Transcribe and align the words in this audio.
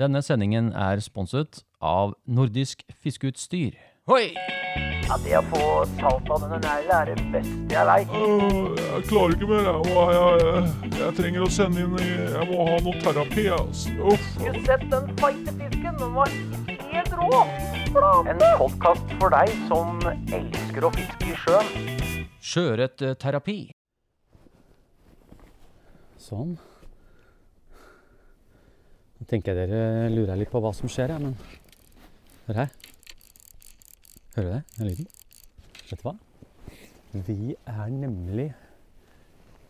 Denne 0.00 0.22
sendingen 0.24 0.70
er 0.72 1.00
sponset 1.04 1.62
av 1.84 2.14
Nordisk 2.24 2.84
Fiskeutstyr. 3.02 3.74
Hoi! 4.08 4.30
Ja, 5.10 5.16
Det 5.18 5.34
å 5.34 5.42
få 5.50 5.60
talt 5.98 6.28
av 6.30 6.44
denne 6.44 6.58
neglen 6.62 6.92
er 6.94 7.08
det 7.10 7.24
beste 7.34 7.74
jeg 7.74 7.86
veit. 7.88 8.12
Uh, 8.14 8.78
Jeg 8.78 9.02
klarer 9.10 9.34
ikke 9.34 9.48
mer. 9.50 9.66
Jeg, 9.66 9.90
jeg, 9.90 10.44
jeg, 10.46 10.92
jeg 11.00 11.16
trenger 11.18 11.44
å 11.44 11.50
sende 11.50 11.82
inn 11.84 11.96
i- 11.98 12.06
Jeg 12.36 12.46
må 12.52 12.66
ha 12.68 12.76
noe 12.86 13.02
terapi. 13.02 13.44
Altså. 13.56 13.90
Uff. 14.12 14.28
Skulle 14.36 14.62
sett 14.68 14.86
den 14.94 15.10
feite 15.20 15.54
fisken. 15.58 15.98
Den 15.98 16.14
var 16.14 16.32
helt 16.94 17.12
rå. 17.18 17.42
En 18.30 18.38
podkast 18.62 19.12
for 19.18 19.34
deg 19.34 19.50
som 19.66 19.98
elsker 20.06 20.86
å 20.86 20.92
fiske 20.94 21.26
i 21.26 21.36
sjøen. 21.44 22.26
Sjøørretterapi. 22.40 23.58
Sånn. 26.20 26.54
Nå 29.20 29.28
tenker 29.28 29.52
jeg 29.52 29.68
dere 29.68 30.08
lurer 30.14 30.38
litt 30.40 30.50
på 30.50 30.62
hva 30.64 30.72
som 30.74 30.88
skjer 30.88 31.12
her, 31.12 31.20
men 31.20 31.36
Hør 32.50 32.56
her. 32.64 32.70
Hører 34.34 34.46
du 34.46 34.52
det? 34.54 34.62
Den 34.78 34.88
lyden? 34.88 35.06
Vet 35.90 36.00
du 36.00 36.06
hva? 36.08 36.14
Vi 37.28 37.54
er 37.54 37.92
nemlig 37.92 38.48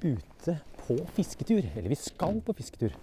ute 0.00 0.54
på 0.78 0.96
fisketur. 1.16 1.60
Eller 1.74 1.90
vi 1.92 1.98
skal 2.00 2.40
på 2.46 2.54
fisketur. 2.56 2.94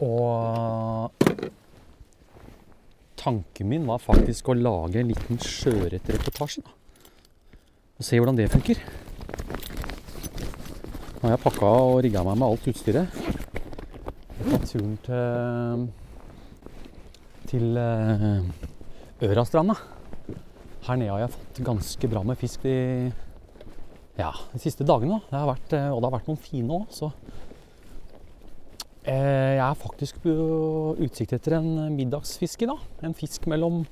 Og 0.00 1.12
tanken 3.20 3.68
min 3.68 3.84
var 3.90 4.00
faktisk 4.00 4.48
å 4.48 4.56
lage 4.56 5.02
en 5.02 5.12
liten 5.12 5.42
sjøørretreportasje. 5.42 6.64
Og 7.98 8.08
se 8.08 8.16
hvordan 8.16 8.40
det 8.40 8.48
funker. 8.54 8.80
Nå 11.18 11.28
har 11.28 11.36
jeg 11.36 11.44
pakka 11.44 11.76
og 11.84 12.00
rigga 12.08 12.24
meg 12.26 12.40
med 12.40 12.48
alt 12.48 12.72
utstyret. 12.72 13.41
Turen 14.42 14.96
til, 15.06 15.82
til 17.46 17.76
eh, 17.78 18.40
Ørastranda. 19.22 19.76
Her 20.82 20.98
nede 20.98 21.12
har 21.12 21.20
jeg 21.22 21.30
fått 21.36 21.60
ganske 21.62 22.10
bra 22.10 22.24
med 22.26 22.40
fisk 22.40 22.64
de, 22.66 23.12
ja, 24.18 24.32
de 24.50 24.62
siste 24.64 24.86
dagene. 24.88 25.20
da. 25.20 25.30
Det 25.30 25.42
vært, 25.52 25.76
eh, 25.78 25.86
og 25.92 26.00
det 26.00 26.08
har 26.08 26.14
vært 26.16 26.32
noen 26.32 26.42
fine 26.42 26.74
òg, 26.74 26.88
så 26.90 27.12
eh, 29.04 29.54
Jeg 29.60 29.62
er 29.68 29.78
faktisk 29.84 30.18
på 30.26 30.34
utsikt 31.06 31.36
etter 31.38 31.60
en 31.60 31.94
middagsfisk 31.94 32.66
i 32.66 32.70
dag. 32.72 32.82
En 33.06 33.14
fisk 33.14 33.46
mellom 33.46 33.84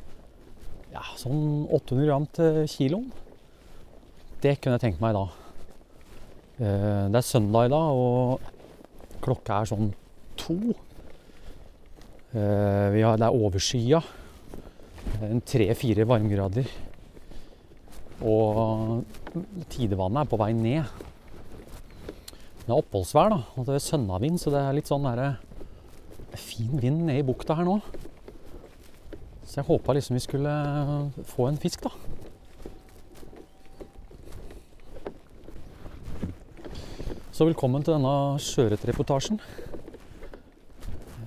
ja, 0.90 1.06
sånn 1.14 1.68
800 1.70 2.10
gram 2.10 2.26
til 2.26 2.60
kiloen. 2.74 3.06
Det 4.42 4.58
kunne 4.58 4.80
jeg 4.80 4.88
tenkt 4.88 5.04
meg 5.04 5.14
i 5.14 5.20
dag. 5.20 5.38
Det 6.60 7.18
er 7.22 7.24
søndag 7.24 7.70
i 7.70 7.72
dag, 7.72 7.96
og 7.96 9.20
klokka 9.22 9.62
er 9.62 9.68
sånn 9.70 9.92
to. 10.40 10.56
Eh, 12.30 12.96
det 12.96 13.04
er 13.04 13.28
overskya. 13.30 14.02
Tre-fire 15.46 16.06
varmegrader. 16.08 16.68
Og 18.20 19.04
tidevannet 19.72 20.24
er 20.24 20.30
på 20.30 20.38
vei 20.40 20.52
ned. 20.56 20.84
Det 22.60 22.68
er 22.68 22.76
oppholdsvær, 22.76 23.32
da. 23.32 23.40
Og 23.56 23.66
det 23.66 23.78
er 23.78 23.84
sønnavind, 23.84 24.38
så 24.40 24.52
det 24.52 24.60
er 24.62 24.76
litt 24.76 24.90
sånn 24.90 25.08
der, 25.08 25.40
fin 26.38 26.76
vind 26.78 27.06
nede 27.08 27.22
i 27.22 27.26
bukta 27.26 27.56
her 27.58 27.66
nå. 27.66 27.80
Så 29.42 29.58
jeg 29.58 29.66
håpa 29.66 29.96
liksom 29.96 30.14
vi 30.14 30.22
skulle 30.22 30.52
få 31.32 31.48
en 31.48 31.58
fisk, 31.58 31.88
da. 31.88 31.90
Så 37.34 37.48
velkommen 37.48 37.82
til 37.82 37.96
denne 37.96 38.14
sjøørretreportasjen. 38.44 39.40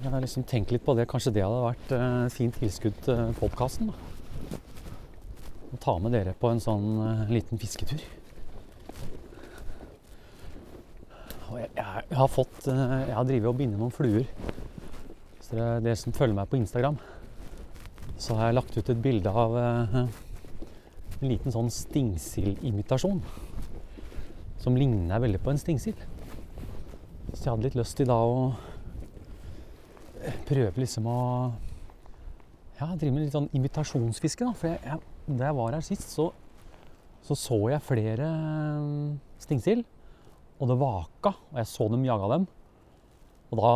Jeg 0.03 0.11
har 0.11 0.19
liksom 0.19 0.43
tenkt 0.43 0.71
litt 0.73 0.83
på 0.83 0.97
det. 0.97 1.05
Kanskje 1.07 1.31
det 1.31 1.45
hadde 1.45 1.61
vært 1.63 1.91
eh, 1.95 2.23
fint 2.33 2.57
tilskudd 2.59 2.97
til 3.05 3.29
podkasten. 3.37 3.93
Å 5.71 5.79
ta 5.79 5.93
med 6.03 6.11
dere 6.11 6.33
på 6.35 6.49
en 6.51 6.59
sånn 6.59 6.89
eh, 7.05 7.31
liten 7.31 7.61
fisketur. 7.61 8.03
Og 11.53 11.61
jeg, 11.61 11.69
jeg, 11.77 12.17
har 12.19 12.27
fått 12.33 12.67
eh, 12.67 12.83
Jeg 13.07 13.15
har 13.15 13.29
drevet 13.29 13.47
og 13.53 13.55
bindet 13.61 13.79
noen 13.79 13.95
fluer. 13.95 14.27
Hvis 15.37 15.53
dere, 15.53 15.79
dere 15.87 16.01
som 16.03 16.17
følger 16.19 16.35
meg 16.35 16.51
på 16.51 16.59
Instagram, 16.59 16.99
så 18.19 18.35
har 18.41 18.51
jeg 18.51 18.59
lagt 18.59 18.75
ut 18.75 18.91
et 18.91 19.01
bilde 19.07 19.31
av 19.31 19.57
eh, 19.61 19.97
en 20.03 21.31
liten 21.31 21.55
sånn 21.55 21.71
stingsildimitasjon 21.71 23.23
som 24.67 24.75
ligner 24.75 25.23
veldig 25.23 25.39
på 25.47 25.55
en 25.55 25.63
stingsild. 25.63 26.03
Så 27.31 27.45
jeg 27.45 27.51
hadde 27.53 27.69
litt 27.69 27.79
lyst 27.79 28.03
i 28.03 28.11
dag 28.11 28.35
å 28.35 28.51
prøve 30.47 30.83
liksom 30.83 31.07
å 31.09 31.19
ja, 32.79 32.87
drive 32.95 33.13
med 33.13 33.25
litt 33.25 33.35
sånn 33.35 33.51
imitasjonsfiske. 33.55 34.47
da. 34.47 34.55
For 34.57 34.71
jeg, 34.71 34.81
jeg, 34.85 35.35
da 35.39 35.49
jeg 35.49 35.57
var 35.59 35.77
her 35.77 35.85
sist, 35.85 36.09
så 36.11 36.31
så, 37.23 37.37
så 37.39 37.57
jeg 37.71 37.83
flere 37.85 38.27
eh, 38.27 39.15
stingsild. 39.41 39.85
Og 40.59 40.69
det 40.69 40.77
vaka, 40.79 41.33
og 41.51 41.59
jeg 41.59 41.69
så 41.71 41.87
dem 41.91 42.05
jaga 42.07 42.29
dem. 42.35 42.45
Og 43.53 43.59
da, 43.59 43.73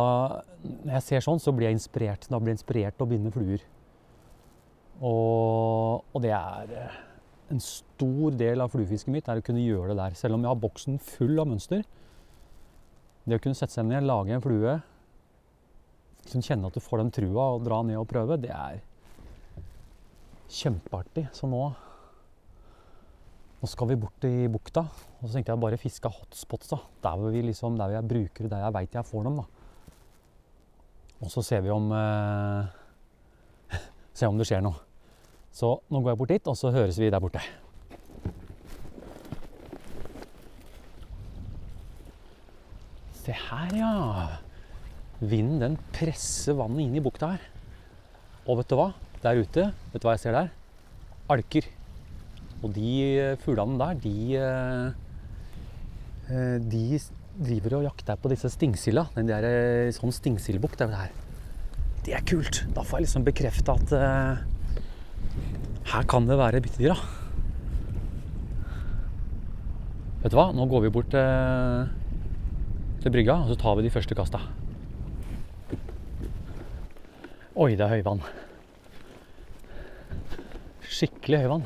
når 0.84 0.94
jeg 0.98 1.06
ser 1.06 1.24
sånn, 1.24 1.40
så 1.42 1.52
blir 1.54 1.68
jeg 1.68 1.78
inspirert. 1.78 2.28
Da 2.30 2.40
blir 2.40 2.52
jeg 2.52 2.60
inspirert 2.60 2.96
til 2.98 3.06
å 3.06 3.10
binde 3.10 3.32
fluer. 3.34 3.64
Og, 4.98 6.04
og 6.12 6.24
det 6.24 6.32
er 6.34 6.74
eh, 6.74 6.98
en 7.54 7.62
stor 7.62 8.36
del 8.36 8.60
av 8.60 8.72
fluefisket 8.74 9.12
mitt 9.14 9.28
er 9.30 9.40
å 9.40 9.44
kunne 9.44 9.64
gjøre 9.64 9.92
det 9.92 10.00
der. 10.02 10.18
Selv 10.18 10.36
om 10.36 10.44
jeg 10.44 10.52
har 10.52 10.62
boksen 10.64 11.00
full 11.14 11.40
av 11.40 11.48
mønster. 11.48 11.84
Det 13.28 13.38
å 13.38 13.44
kunne 13.44 13.56
sette 13.56 13.76
seg 13.76 13.88
ned, 13.88 14.06
lage 14.08 14.34
en 14.34 14.44
flue, 14.44 14.78
liksom 16.28 16.44
kjenne 16.44 16.68
at 16.68 16.76
du 16.76 16.84
får 16.84 17.00
den 17.00 17.12
trua 17.14 17.50
og 17.56 17.64
dra 17.64 17.80
ned 17.86 17.98
og 18.00 18.08
prøve, 18.10 18.36
det 18.40 18.52
er 18.52 18.80
kjempeartig. 20.52 21.28
Så 21.32 21.48
nå, 21.48 21.62
nå 23.58 23.68
skal 23.68 23.90
vi 23.90 24.00
bort 24.00 24.26
i 24.28 24.48
bukta. 24.52 24.84
Og 25.18 25.26
så 25.26 25.34
tenkte 25.34 25.54
jeg 25.54 25.62
bare 25.62 25.80
fiske 25.80 26.10
hotspots. 26.12 26.68
da. 26.72 26.80
Der 27.04 27.16
hvor, 27.16 27.32
liksom, 27.32 27.78
der 27.80 27.96
jeg 27.96 28.08
bruker 28.08 28.44
det, 28.44 28.50
der 28.52 28.66
jeg 28.66 28.76
veit 28.76 28.98
jeg 28.98 29.08
får 29.08 29.24
dem. 29.24 29.40
da. 29.40 29.46
Og 31.18 31.30
så 31.32 31.42
ser 31.42 31.64
vi 31.64 31.70
om 31.74 31.90
eh, 31.92 32.68
Se 34.18 34.28
om 34.28 34.38
det 34.38 34.46
skjer 34.46 34.62
noe. 34.62 34.78
Så 35.52 35.78
nå 35.90 36.02
går 36.02 36.12
jeg 36.12 36.18
bort 36.20 36.34
dit, 36.34 36.50
og 36.52 36.56
så 36.56 36.70
høres 36.70 36.98
vi 37.00 37.10
der 37.10 37.22
borte. 37.22 37.42
Se 43.24 43.34
her, 43.34 43.74
ja. 43.74 44.47
Vinden 45.18 45.58
den 45.58 45.76
presser 45.94 46.54
vannet 46.58 46.84
inn 46.86 46.98
i 46.98 47.02
bukta 47.02 47.32
her. 47.34 47.46
Og 48.46 48.60
vet 48.60 48.70
du 48.70 48.76
hva? 48.78 48.92
Der 49.24 49.40
ute, 49.42 49.64
vet 49.92 50.02
du 50.02 50.06
hva 50.06 50.14
jeg 50.14 50.22
ser 50.22 50.36
der? 50.36 50.52
Alker. 51.32 51.66
Og 52.62 52.70
de 52.74 52.92
eh, 53.18 53.38
fuglene 53.42 53.78
der, 53.78 53.98
de 54.02 54.14
eh, 54.38 54.86
eh, 56.30 56.58
De 56.62 57.00
driver 57.38 57.78
og 57.78 57.88
jakter 57.88 58.18
på 58.18 58.30
disse 58.30 58.50
stingsilla. 58.50 59.08
Den 59.14 59.30
der 59.30 59.90
sånn 59.94 60.14
stingsildbukt 60.14 60.80
er 60.82 60.90
det 60.90 61.02
her. 61.02 61.16
Det 62.06 62.14
er 62.14 62.24
kult. 62.26 62.62
Da 62.74 62.82
får 62.86 62.98
jeg 62.98 63.06
liksom 63.06 63.26
bekrefta 63.26 63.74
at 63.78 63.92
uh, 63.94 64.40
her 65.92 66.06
kan 66.10 66.26
det 66.26 66.38
være 66.40 66.62
byttedyr. 66.64 66.98
Vet 70.24 70.34
du 70.34 70.38
hva? 70.38 70.48
Nå 70.56 70.66
går 70.70 70.86
vi 70.86 70.92
bort 70.94 71.12
til, 71.14 71.92
til 73.04 73.14
brygga, 73.14 73.38
og 73.44 73.52
så 73.52 73.58
tar 73.60 73.78
vi 73.78 73.86
de 73.86 73.92
første 73.94 74.18
kasta. 74.18 74.42
Oi, 77.58 77.72
det 77.74 77.82
er 77.82 77.90
høyvann. 77.90 78.20
Skikkelig 80.86 81.40
høyvann. 81.42 81.64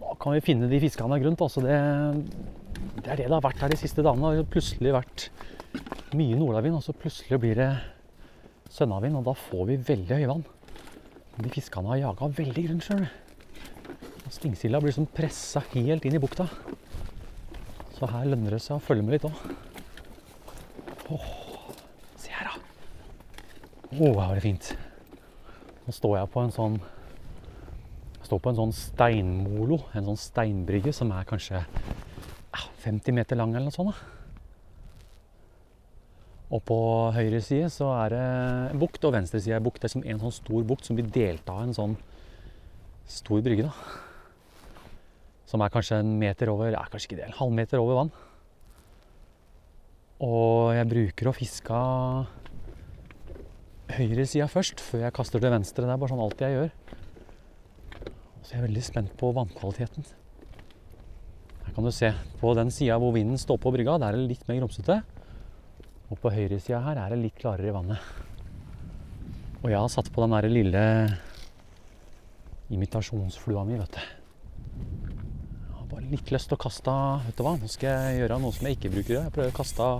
Nå 0.00 0.14
kan 0.22 0.32
vi 0.32 0.44
finne 0.46 0.70
de 0.70 0.78
fiskene 0.80 1.18
grunt. 1.20 1.42
Altså 1.44 1.60
det, 1.60 1.76
det 3.02 3.10
er 3.12 3.20
det 3.20 3.26
det 3.26 3.34
har 3.34 3.44
vært 3.44 3.60
her 3.60 3.74
de 3.74 3.76
siste 3.76 4.00
dagene. 4.00 4.30
Det 4.32 4.40
har 4.40 4.48
plutselig 4.54 4.94
vært 4.96 5.26
mye 6.16 6.38
nordavind, 6.40 6.78
og 6.78 6.86
så 6.86 6.96
plutselig 6.96 7.42
blir 7.42 7.60
det 7.60 7.68
sønnavind, 8.72 9.20
og 9.20 9.28
da 9.28 9.36
får 9.36 9.68
vi 9.68 9.78
veldig 9.92 10.22
høyvann. 10.22 10.46
De 11.36 11.52
fiskene 11.52 11.92
har 11.92 12.00
jaga 12.06 12.32
veldig 12.40 12.66
grunn 12.70 12.82
sjøl. 12.88 13.04
Stingsilda 14.32 14.80
blir 14.80 14.94
liksom 14.94 15.12
pressa 15.12 15.60
helt 15.74 16.08
inn 16.08 16.16
i 16.16 16.24
bukta. 16.24 16.48
Så 17.98 18.08
her 18.08 18.32
lønner 18.32 18.56
det 18.56 18.64
seg 18.64 18.80
å 18.80 18.84
følge 18.88 19.04
med 19.04 19.18
litt 19.18 19.28
òg. 19.28 19.36
Det 23.92 24.40
fint. 24.40 24.70
Nå 25.84 25.92
står 25.92 26.14
jeg 26.16 26.28
på 26.32 26.40
en 26.40 26.52
sånn 26.54 26.78
står 28.22 28.40
på 28.40 28.48
en 28.48 28.56
sånn 28.56 28.72
steinmolo, 28.72 29.82
en 29.92 30.06
sånn 30.06 30.16
steinbrygge 30.16 30.94
som 30.96 31.12
er 31.12 31.26
kanskje 31.28 31.60
50 32.86 33.12
meter 33.12 33.36
lang 33.36 33.52
eller 33.52 33.68
noe 33.68 33.74
sånt. 33.74 34.00
Og 36.52 36.64
på 36.68 36.78
høyre 37.18 37.42
side 37.44 37.68
så 37.72 37.90
er 37.98 38.14
det 38.14 38.24
en 38.72 38.80
bukt, 38.80 39.04
og 39.04 39.12
venstre 39.12 39.40
side 39.44 39.60
er 39.60 39.64
bukt. 39.64 39.82
Det 39.82 39.90
er 39.90 39.94
som 39.98 40.08
en 40.08 40.24
sånn 40.24 40.36
stor 40.40 40.66
bukt 40.72 40.88
som 40.88 40.96
blir 40.96 41.12
delt 41.12 41.52
av 41.52 41.62
en 41.66 41.76
sånn 41.76 42.00
stor 43.08 43.44
brygge. 43.44 43.68
da. 43.68 43.72
Som 45.48 45.60
er 45.60 45.72
kanskje 45.72 46.00
en 46.00 46.18
meter 46.20 46.48
over, 46.48 46.72
ja, 46.72 46.84
kanskje 46.88 47.12
ikke 47.12 47.20
det, 47.20 47.28
en 47.28 47.40
halvmeter 47.40 47.80
over 47.80 48.00
vann. 48.00 48.12
Og 50.24 50.72
jeg 50.76 50.88
bruker 50.88 51.28
å 51.28 51.36
fiske 51.36 51.82
høyresida 53.96 54.48
først, 54.50 54.80
før 54.82 55.06
jeg 55.06 55.14
kaster 55.16 55.42
til 55.42 55.52
venstre. 55.52 55.86
Det 55.86 55.94
er 55.94 56.00
bare 56.00 56.12
sånn 56.12 56.22
alltid 56.24 56.44
jeg 56.46 56.56
gjør. 56.56 56.70
Så 58.42 58.50
er 58.50 58.58
jeg 58.58 58.66
veldig 58.66 58.84
spent 58.84 59.14
på 59.20 59.30
vannkvaliteten. 59.36 60.06
Her 61.62 61.74
kan 61.76 61.86
du 61.86 61.92
se. 61.94 62.10
På 62.40 62.54
den 62.58 62.72
sida 62.74 62.98
hvor 63.00 63.14
vinden 63.14 63.40
står 63.40 63.60
på 63.62 63.72
brygga, 63.74 63.98
der 64.02 64.14
er 64.14 64.20
det 64.20 64.32
litt 64.34 64.46
mer 64.48 64.58
grumsete. 64.60 64.98
Og 66.12 66.20
på 66.20 66.32
høyresida 66.34 66.82
her 66.84 67.00
er 67.00 67.14
det 67.14 67.20
litt 67.22 67.38
klarere 67.38 67.70
i 67.70 67.74
vannet. 67.74 68.10
Og 69.62 69.70
jeg 69.70 69.78
har 69.78 69.92
satt 69.92 70.10
på 70.12 70.24
den 70.24 70.34
derre 70.34 70.50
lille 70.50 70.84
imitasjonsflua 72.72 73.62
mi, 73.68 73.78
vet 73.78 73.94
du. 73.94 74.02
Jeg 74.02 75.76
har 75.76 75.90
bare 75.90 76.08
litt 76.10 76.32
lyst 76.34 76.50
til 76.50 76.58
å 76.58 76.62
kaste 76.62 76.94
Vet 77.26 77.38
du 77.38 77.44
hva, 77.46 77.54
nå 77.60 77.68
skal 77.70 77.92
jeg 77.92 78.22
gjøre 78.22 78.40
noe 78.42 78.56
som 78.56 78.66
jeg 78.66 78.78
ikke 78.78 78.94
bruker. 78.96 79.18
Jeg 79.20 79.34
prøver 79.36 79.52
å 79.52 79.58
kaste, 79.60 79.90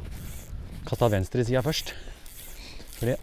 kaste 0.89 1.13
venstresida 1.15 1.63
først. 1.65 1.95
Fordi 2.99 3.17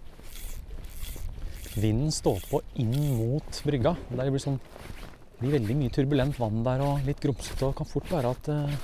vinden 1.77 2.11
står 2.13 2.41
på 2.49 2.61
inn 2.81 2.95
mot 3.17 3.61
brygga. 3.65 3.93
Der 4.09 4.31
blir, 4.31 4.41
sånn, 4.41 4.57
det 4.59 5.43
blir 5.43 5.55
veldig 5.59 5.77
mye 5.81 5.93
turbulent 5.93 6.39
vann 6.41 6.63
der 6.65 6.83
og 6.85 7.05
litt 7.07 7.21
grumsete. 7.23 7.61
Og 7.65 7.73
det 7.73 7.79
kan 7.81 7.89
fort 7.89 8.11
være 8.13 8.33
at 8.33 8.49
eh, 8.53 8.79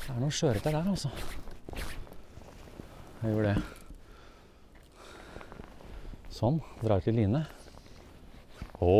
det 0.00 0.14
er 0.14 0.20
noen 0.22 0.34
skjørete 0.34 0.72
der, 0.72 0.88
altså. 0.90 1.12
Jeg 3.20 3.34
gjør 3.34 3.50
det. 3.50 3.56
Sånn. 6.32 6.60
Drar 6.80 7.04
til 7.04 7.18
line. 7.20 7.44
Å, 8.80 8.92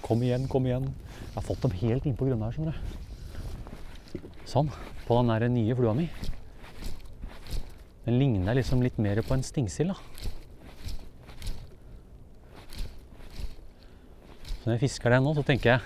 kom 0.00 0.22
igjen, 0.24 0.48
kom 0.48 0.66
igjen. 0.68 0.88
Jeg 0.88 1.34
har 1.36 1.44
fått 1.44 1.66
dem 1.66 1.74
helt 1.82 2.08
innpå 2.08 2.30
grunna 2.30 2.48
her, 2.48 2.56
skjønner 2.56 2.78
du. 2.78 4.28
Sånn. 4.48 4.72
På 5.04 5.18
den 5.20 5.34
der 5.34 5.50
nye 5.52 5.76
flua 5.76 5.92
mi. 5.98 6.08
Den 8.06 8.16
ligner 8.18 8.56
liksom 8.56 8.80
litt 8.82 8.96
mer 8.98 9.20
på 9.22 9.36
en 9.36 9.44
stingsild, 9.46 9.92
da. 9.92 10.31
Når 14.62 14.76
jeg 14.76 14.82
fisker 14.84 15.10
den 15.10 15.24
nå, 15.26 15.32
så 15.34 15.42
tenker 15.46 15.72
jeg 15.72 15.80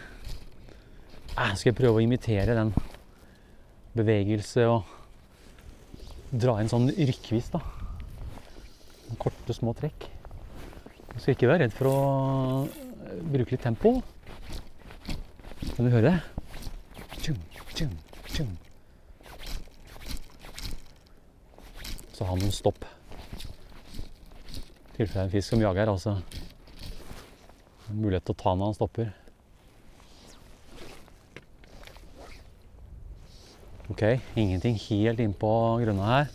eh, 1.36 1.54
skal 1.56 1.70
jeg 1.70 1.78
prøve 1.78 1.96
å 1.96 2.04
imitere 2.04 2.56
den 2.58 2.74
bevegelse 3.96 4.66
og 4.68 4.90
dra 6.36 6.58
inn 6.60 6.68
sånn 6.68 6.90
rykkvis, 6.92 7.48
da. 7.54 7.62
Korte, 9.22 9.54
små 9.56 9.72
trekk. 9.78 10.08
Jeg 11.14 11.22
skal 11.22 11.36
ikke 11.36 11.48
være 11.48 11.64
redd 11.64 11.76
for 11.76 11.88
å 11.88 11.96
eh, 12.66 13.20
bruke 13.32 13.54
litt 13.54 13.64
tempo. 13.64 13.94
Kan 15.76 15.88
du 15.88 15.92
høre 15.94 16.10
det? 16.10 16.16
Tjum, 17.22 17.38
tjum, 17.72 17.94
tjum. 18.28 18.50
Så 22.16 22.28
har 22.28 22.36
man 22.36 22.52
stopp. 22.52 22.84
I 24.96 25.00
tilfelle 25.00 25.08
det 25.12 25.22
er 25.22 25.24
en 25.26 25.32
fisk 25.32 25.54
som 25.54 25.64
jager 25.64 25.92
altså. 25.92 26.18
Mulighet 27.94 28.24
til 28.26 28.34
å 28.34 28.40
ta 28.40 28.52
når 28.56 28.72
han 28.72 28.76
stopper. 28.76 29.12
Ok, 33.86 34.02
ingenting 34.34 34.74
helt 34.88 35.20
innpå 35.22 35.50
grunna 35.84 36.06
her. 36.10 36.32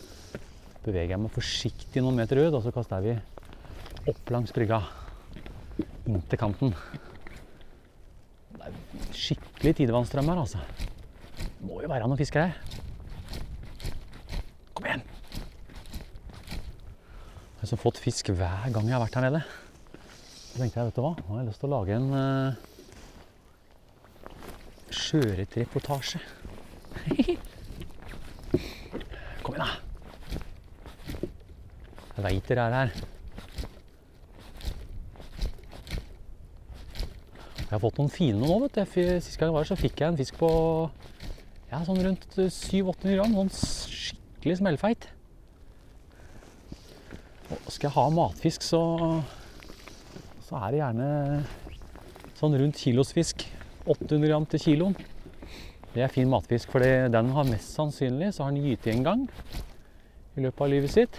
Beveger 0.82 1.12
jeg 1.12 1.20
meg 1.20 1.34
forsiktig 1.34 2.00
noen 2.02 2.16
meter 2.16 2.40
ut, 2.40 2.54
og 2.56 2.62
så 2.64 2.72
kaster 2.72 3.04
vi 3.04 3.12
opp 4.08 4.32
langs 4.32 4.54
brygga. 4.56 4.80
Inntil 6.08 6.40
kanten. 6.40 6.72
Det 8.56 8.70
er 8.70 8.78
skikkelig 9.14 9.76
tidevannsstrøm 9.82 10.32
her, 10.32 10.40
altså. 10.42 10.64
Det 11.36 11.68
må 11.68 11.82
jo 11.84 11.92
være 11.92 12.08
noen 12.08 12.18
fiskere 12.18 12.48
her. 12.48 12.56
Kom 14.72 14.88
igjen! 14.88 15.04
Jeg 17.60 17.76
har 17.76 17.84
fått 17.84 18.00
fisk 18.02 18.32
hver 18.32 18.72
gang 18.72 18.88
jeg 18.88 18.96
har 18.96 19.04
vært 19.04 19.20
her 19.20 19.28
nede. 19.28 19.44
Så 20.52 20.58
tenkte 20.60 20.82
jeg, 20.82 20.84
vet 20.90 20.96
du 20.98 21.00
hva, 21.00 21.14
nå 21.16 21.24
har 21.30 21.38
jeg 21.40 21.48
lyst 21.48 21.62
til 21.62 21.70
å 21.70 21.72
lage 21.72 21.94
en 21.96 22.10
uh, 22.12 22.52
sjøørretreportasje. 24.92 26.20
Kom 29.46 29.56
igjen, 29.56 29.64
da. 29.64 29.70
Jeg 32.12 32.26
veit 32.26 32.52
dere 32.52 32.68
er 32.68 32.76
her. 32.76 32.92
Jeg 37.62 37.72
har 37.72 37.80
fått 37.80 37.96
noen 38.02 38.12
fine 38.12 38.36
nå, 38.44 38.60
vet 38.66 38.76
du. 38.76 38.84
Sist 39.24 39.40
gang 39.40 39.48
jeg 39.48 39.56
var 39.56 39.64
her, 39.64 39.72
så 39.72 39.80
fikk 39.80 40.04
jeg 40.04 40.12
en 40.12 40.20
fisk 40.20 40.36
på 40.36 40.52
ja, 41.72 41.80
sånn 41.86 42.04
rundt 42.04 42.28
700-800 42.36 43.16
gram. 43.16 43.40
Sånn 43.40 43.56
skikkelig 43.56 44.60
smellfeit. 44.60 45.08
Og 47.48 47.72
skal 47.72 47.88
jeg 47.88 47.96
ha 47.96 48.10
matfisk, 48.12 48.60
så, 48.68 48.82
så 50.52 50.58
er 50.60 50.72
det 50.74 50.80
gjerne 50.82 51.06
sånn 52.36 52.54
rundt 52.60 52.76
kilosfisk. 52.76 53.46
800 53.88 54.28
gram 54.28 54.44
til 54.52 54.60
kiloen. 54.60 54.96
Det 55.94 56.02
er 56.04 56.12
fin 56.12 56.28
matfisk, 56.28 56.74
for 56.74 56.84
den 56.84 57.30
har 57.32 57.48
mest 57.48 57.72
sannsynlig 57.72 58.34
så 58.36 58.44
har 58.44 58.52
den 58.52 58.66
gytt 58.68 58.84
en 58.92 59.06
gang 59.06 59.22
i 60.36 60.44
løpet 60.44 60.60
av 60.60 60.68
livet 60.68 60.92
sitt. 60.92 61.16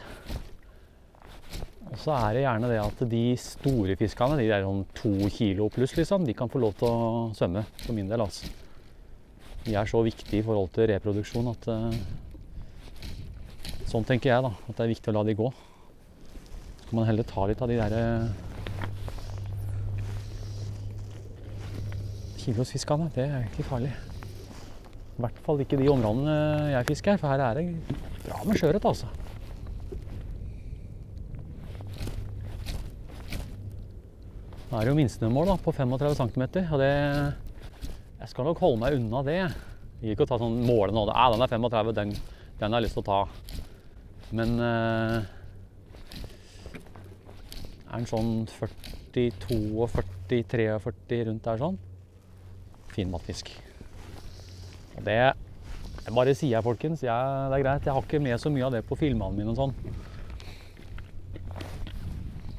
Og 1.89 1.97
så 2.03 2.13
er 2.13 2.37
det 2.37 2.43
gjerne 2.43 2.69
det 2.69 2.77
at 2.83 3.01
de 3.09 3.23
store 3.41 3.97
fiskene, 3.97 4.37
de 4.37 4.45
der 4.51 4.67
om 4.69 4.83
to 4.97 5.15
kilo 5.33 5.67
pluss, 5.73 5.97
liksom, 5.97 6.29
de 6.29 6.37
kan 6.37 6.53
få 6.53 6.61
lov 6.61 6.77
til 6.77 6.93
å 6.93 7.25
svømme, 7.33 7.65
for 7.81 7.97
min 7.97 8.13
del. 8.13 8.21
altså. 8.21 8.53
De 9.65 9.73
er 9.73 9.89
så 9.89 10.05
viktige 10.05 10.43
i 10.43 10.45
forhold 10.45 10.69
til 10.77 10.91
reproduksjon 10.93 11.51
at 11.55 11.69
uh, 11.73 11.99
Sånn 13.89 14.05
tenker 14.05 14.29
jeg, 14.29 14.45
da. 14.45 14.53
At 14.69 14.77
det 14.77 14.85
er 14.85 14.93
viktig 14.93 15.09
å 15.09 15.17
la 15.17 15.21
de 15.25 15.37
gå. 15.37 15.49
Så 15.49 16.87
kan 16.87 16.97
man 17.01 17.09
heller 17.09 17.25
ta 17.29 17.49
litt 17.49 17.61
av 17.61 17.69
de 17.69 17.81
derre 22.43 22.51
kilosfiskene. 22.51 23.09
Det 23.13 23.23
er 23.23 23.41
egentlig 23.41 23.65
farlig. 23.65 23.91
I 25.13 25.21
hvert 25.21 25.39
fall 25.45 25.61
ikke 25.61 25.77
de 25.77 25.89
områdene 25.89 26.71
jeg 26.73 26.87
fisker, 26.87 27.17
for 27.17 27.29
her 27.29 27.39
er 27.39 27.59
det 27.59 27.97
bra 28.25 28.41
med 28.45 28.57
sjøørret, 28.57 28.85
altså. 28.85 29.07
Nå 34.71 34.79
er 34.79 34.81
det 34.81 34.89
jo 34.89 34.97
minstemål 34.97 35.51
da, 35.51 35.57
på 35.61 35.71
35 35.71 36.15
cm, 36.17 36.43
og 36.71 36.79
det 36.81 36.93
Jeg 38.23 38.29
skal 38.31 38.45
nok 38.45 38.59
holde 38.59 38.79
meg 38.79 38.95
unna 38.95 39.21
det. 39.21 39.37
Jeg 39.99 40.07
gir 40.07 40.15
ikke 40.15 40.23
å 40.23 40.31
ta 40.31 40.39
sånn 40.39 40.61
måle 40.63 40.93
nå. 40.95 41.05
Nei, 41.09 41.31
den 41.33 41.43
er 41.43 41.51
35, 41.51 41.93
den, 41.93 42.13
den 42.59 42.71
har 42.71 42.79
jeg 42.79 42.87
lyst 42.87 42.95
til 42.95 43.03
å 43.03 43.09
ta. 43.09 43.21
Men 44.33 44.53
eh, 44.63 45.17
er 47.91 47.97
den 47.99 48.07
sånn 48.09 48.47
42, 48.47 49.75
og 49.75 49.91
43 50.31 51.25
rundt 51.27 51.43
der 51.43 51.59
sånn? 51.59 51.75
Fin 52.93 53.09
matfisk. 53.11 53.49
Og 54.97 55.01
det 55.07 55.17
jeg 56.03 56.11
bare 56.11 56.33
sier 56.35 56.51
jeg, 56.51 56.63
folkens. 56.65 57.03
Jeg, 57.05 57.43
det 57.47 57.55
er 57.55 57.63
greit. 57.63 57.85
Jeg 57.87 57.95
har 57.95 58.03
ikke 58.03 58.19
med 58.19 58.41
så 58.41 58.49
mye 58.51 58.65
av 58.67 58.73
det 58.75 58.81
på 58.83 58.97
filmene 58.99 59.37
mine 59.37 59.53
og 59.53 59.59
sånn. 59.59 59.75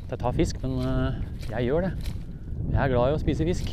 Jeg 0.09 0.21
tar 0.21 0.37
fisk, 0.37 0.63
men 0.63 0.79
uh, 0.81 1.19
jeg 1.51 1.67
gjør 1.67 1.85
det. 1.85 1.93
Jeg 2.71 2.81
er 2.81 2.95
glad 2.95 3.13
i 3.13 3.19
å 3.19 3.21
spise 3.21 3.45
fisk. 3.45 3.69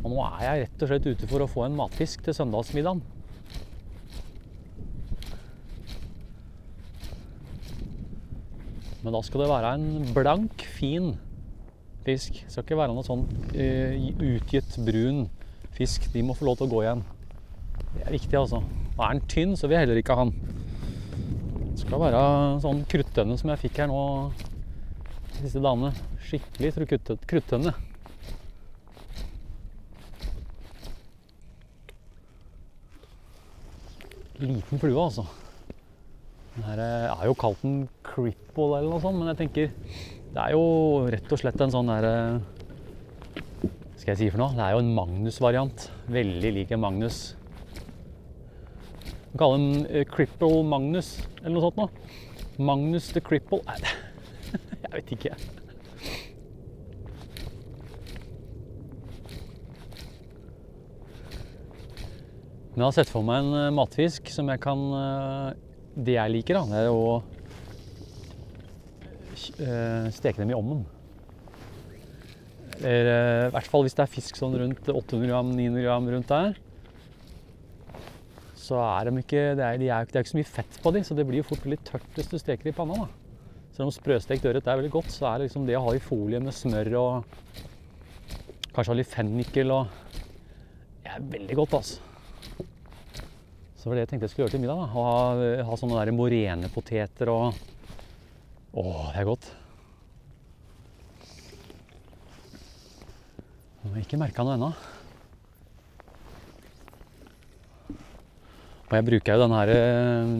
Og 0.00 0.08
nå 0.14 0.24
er 0.24 0.42
jeg 0.46 0.64
rett 0.64 0.86
og 0.86 0.92
slett 0.94 1.10
ute 1.10 1.28
for 1.28 1.44
å 1.44 1.50
få 1.52 1.66
en 1.66 1.76
matfisk 1.76 2.24
til 2.24 2.36
søndagsmiddagen. 2.38 3.04
Men 9.04 9.14
da 9.14 9.24
skal 9.24 9.44
det 9.44 9.52
være 9.52 9.76
en 9.76 10.12
blank, 10.16 10.64
fin 10.78 11.12
fisk. 12.08 12.40
Det 12.44 12.52
skal 12.52 12.64
ikke 12.66 12.80
være 12.80 12.96
noe 12.96 13.06
sånn 13.06 13.24
uh, 13.54 14.08
utgitt 14.32 14.78
brun 14.86 15.26
fisk. 15.76 16.08
De 16.14 16.24
må 16.24 16.36
få 16.36 16.48
lov 16.48 16.58
til 16.58 16.68
å 16.68 16.72
gå 16.72 16.84
igjen. 16.86 17.04
Det 17.94 18.04
er 18.04 18.14
viktig, 18.16 18.36
altså. 18.40 18.62
Og 18.96 19.02
er 19.04 19.14
den 19.14 19.26
tynn, 19.30 19.56
så 19.56 19.68
vil 19.68 19.78
jeg 19.78 19.86
heller 19.86 20.00
ikke 20.00 20.16
ha 20.18 20.26
den. 20.26 20.34
Det 21.68 21.84
skal 21.84 22.02
være 22.02 22.22
sånn 22.64 22.80
kruttønne 22.90 23.36
som 23.38 23.52
jeg 23.52 23.62
fikk 23.66 23.82
her 23.82 23.90
nå 23.90 24.00
de 24.34 25.44
siste 25.44 25.62
dagene. 25.62 25.92
Skikkelig 26.28 26.72
kruttønne. 27.30 27.74
Liten 34.38 34.78
flue, 34.78 35.02
altså. 35.02 35.24
Den 36.54 36.66
her 36.66 36.82
er 36.82 37.24
jo 37.26 37.38
kalt 37.38 37.62
en 37.66 37.84
cripple 38.06 38.72
eller 38.78 38.90
noe 38.90 39.02
sånt, 39.02 39.18
men 39.18 39.30
jeg 39.30 39.38
tenker 39.44 40.17
det 40.34 40.44
er 40.44 40.54
jo 40.54 40.64
rett 41.10 41.32
og 41.34 41.40
slett 41.40 41.60
en 41.64 41.72
sånn 41.72 41.90
derre 41.90 42.14
skal 44.08 44.14
jeg 44.14 44.20
si 44.22 44.32
for 44.32 44.40
noe? 44.40 44.54
Det 44.56 44.62
er 44.64 44.72
jo 44.72 44.80
en 44.80 44.94
Magnus-variant. 44.96 45.82
Veldig 46.08 46.50
lik 46.56 46.70
en 46.72 46.80
Magnus. 46.80 47.16
Man 49.34 49.40
kaller 49.42 49.58
den 49.60 49.82
uh, 49.90 50.04
Cripple 50.08 50.62
Magnus, 50.64 51.10
eller 51.42 51.58
noe 51.58 51.64
sånt 51.66 51.80
noe. 51.82 51.90
Magnus 52.56 53.10
the 53.12 53.20
Cripple 53.20 53.60
Nei, 53.66 53.76
jeg 54.86 54.92
vet 54.94 55.12
ikke. 55.18 55.34
Men 62.72 62.80
jeg 62.80 62.86
har 62.86 62.96
sett 62.96 63.12
for 63.12 63.28
meg 63.28 63.44
en 63.44 63.52
uh, 63.58 63.68
matfisk 63.76 64.32
som 64.32 64.48
jeg 64.48 64.64
kan 64.64 64.88
Det 65.92 66.16
jeg 66.16 66.32
liker, 66.38 66.62
da, 66.62 66.64
det 66.70 66.86
er 66.86 66.94
å 66.94 67.18
eh, 67.18 67.37
steke 70.14 70.40
dem 70.42 70.52
i 70.52 70.56
ovnen. 70.56 70.86
Eller 72.78 73.10
eh, 73.10 73.44
i 73.48 73.52
hvert 73.54 73.70
fall 73.70 73.84
hvis 73.86 73.96
det 73.98 74.04
er 74.04 74.12
fisk 74.12 74.38
sånn 74.38 74.56
rundt 74.60 74.86
800 74.86 75.30
gram, 75.30 75.50
900 75.50 75.84
gram 75.84 76.10
rundt 76.14 76.30
der. 76.30 76.58
Så 78.58 78.78
er 78.82 79.08
de 79.08 79.22
ikke 79.22 79.44
det 79.58 79.64
er, 79.64 79.78
de 79.80 79.88
er, 79.88 80.10
det 80.10 80.18
er 80.18 80.26
ikke 80.26 80.34
så 80.34 80.40
mye 80.40 80.50
fett 80.50 80.78
på 80.84 80.92
dem, 80.94 81.06
så 81.06 81.16
det 81.18 81.24
blir 81.26 81.42
jo 81.42 81.48
fort 81.48 81.64
litt 81.70 81.86
tørt 81.88 82.18
hvis 82.18 82.30
du 82.30 82.36
steker 82.38 82.70
i 82.70 82.74
panna. 82.76 83.06
da. 83.06 83.08
Selv 83.74 83.88
om 83.88 83.94
sprøstekt 83.94 84.46
ørret 84.50 84.66
er 84.66 84.78
veldig 84.80 84.92
godt, 84.94 85.10
så 85.14 85.30
er 85.30 85.38
det 85.38 85.48
liksom 85.48 85.66
det 85.66 85.78
å 85.78 85.86
ha 85.86 85.94
i 85.96 86.02
folie 86.02 86.42
med 86.42 86.54
smør 86.54 86.92
og 87.00 87.58
kanskje 88.74 88.92
ha 88.92 88.98
litt 88.98 89.10
fennikel 89.10 89.74
og 89.74 89.96
Det 91.08 91.14
er 91.16 91.28
veldig 91.32 91.54
godt, 91.56 91.74
altså. 91.78 92.02
Så 93.78 93.86
det 93.86 93.88
var 93.88 93.96
det 93.96 94.02
jeg 94.02 94.08
tenkte 94.10 94.26
jeg 94.26 94.32
skulle 94.32 94.44
gjøre 94.44 94.54
til 94.58 94.60
middag. 94.60 94.80
da. 94.82 94.88
Ha, 94.92 95.62
ha 95.64 95.76
sånne 95.80 96.12
morenepoteter 96.12 97.30
og 97.32 97.62
Å, 98.78 98.82
det 99.10 99.18
er 99.18 99.26
godt. 99.26 99.46
Jeg 103.82 103.90
har 103.90 104.04
ikke 104.04 104.20
merka 104.20 104.44
noe 104.46 104.54
ennå. 104.54 104.68
Og 108.88 108.94
jeg 108.94 109.06
bruker 109.08 109.34
jo 109.34 109.42
den 109.42 109.56
her, 109.56 109.72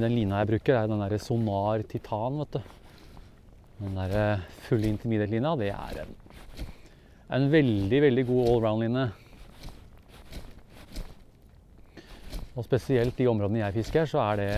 den 0.05 0.15
lina 0.15 0.45
jeg 0.45 0.51
bruker, 0.53 0.77
er 0.79 0.87
den 0.93 1.03
der 1.03 1.17
Sonar 1.21 1.83
Titan, 1.91 2.39
vet 2.45 2.61
du. 2.61 2.71
Den 3.81 3.99
der 3.99 4.47
fulle 4.69 4.93
intermediate-lina, 4.93 5.57
det 5.59 5.73
er 5.75 6.01
en, 6.05 6.15
en 7.35 7.51
veldig, 7.51 8.01
veldig 8.07 8.27
god 8.31 8.53
allround-line. 8.55 9.09
Og 12.55 12.65
spesielt 12.71 13.19
i 13.19 13.29
områdene 13.31 13.65
jeg 13.65 13.81
fisker, 13.83 14.09
så 14.11 14.23
er 14.31 14.41
det 14.45 14.51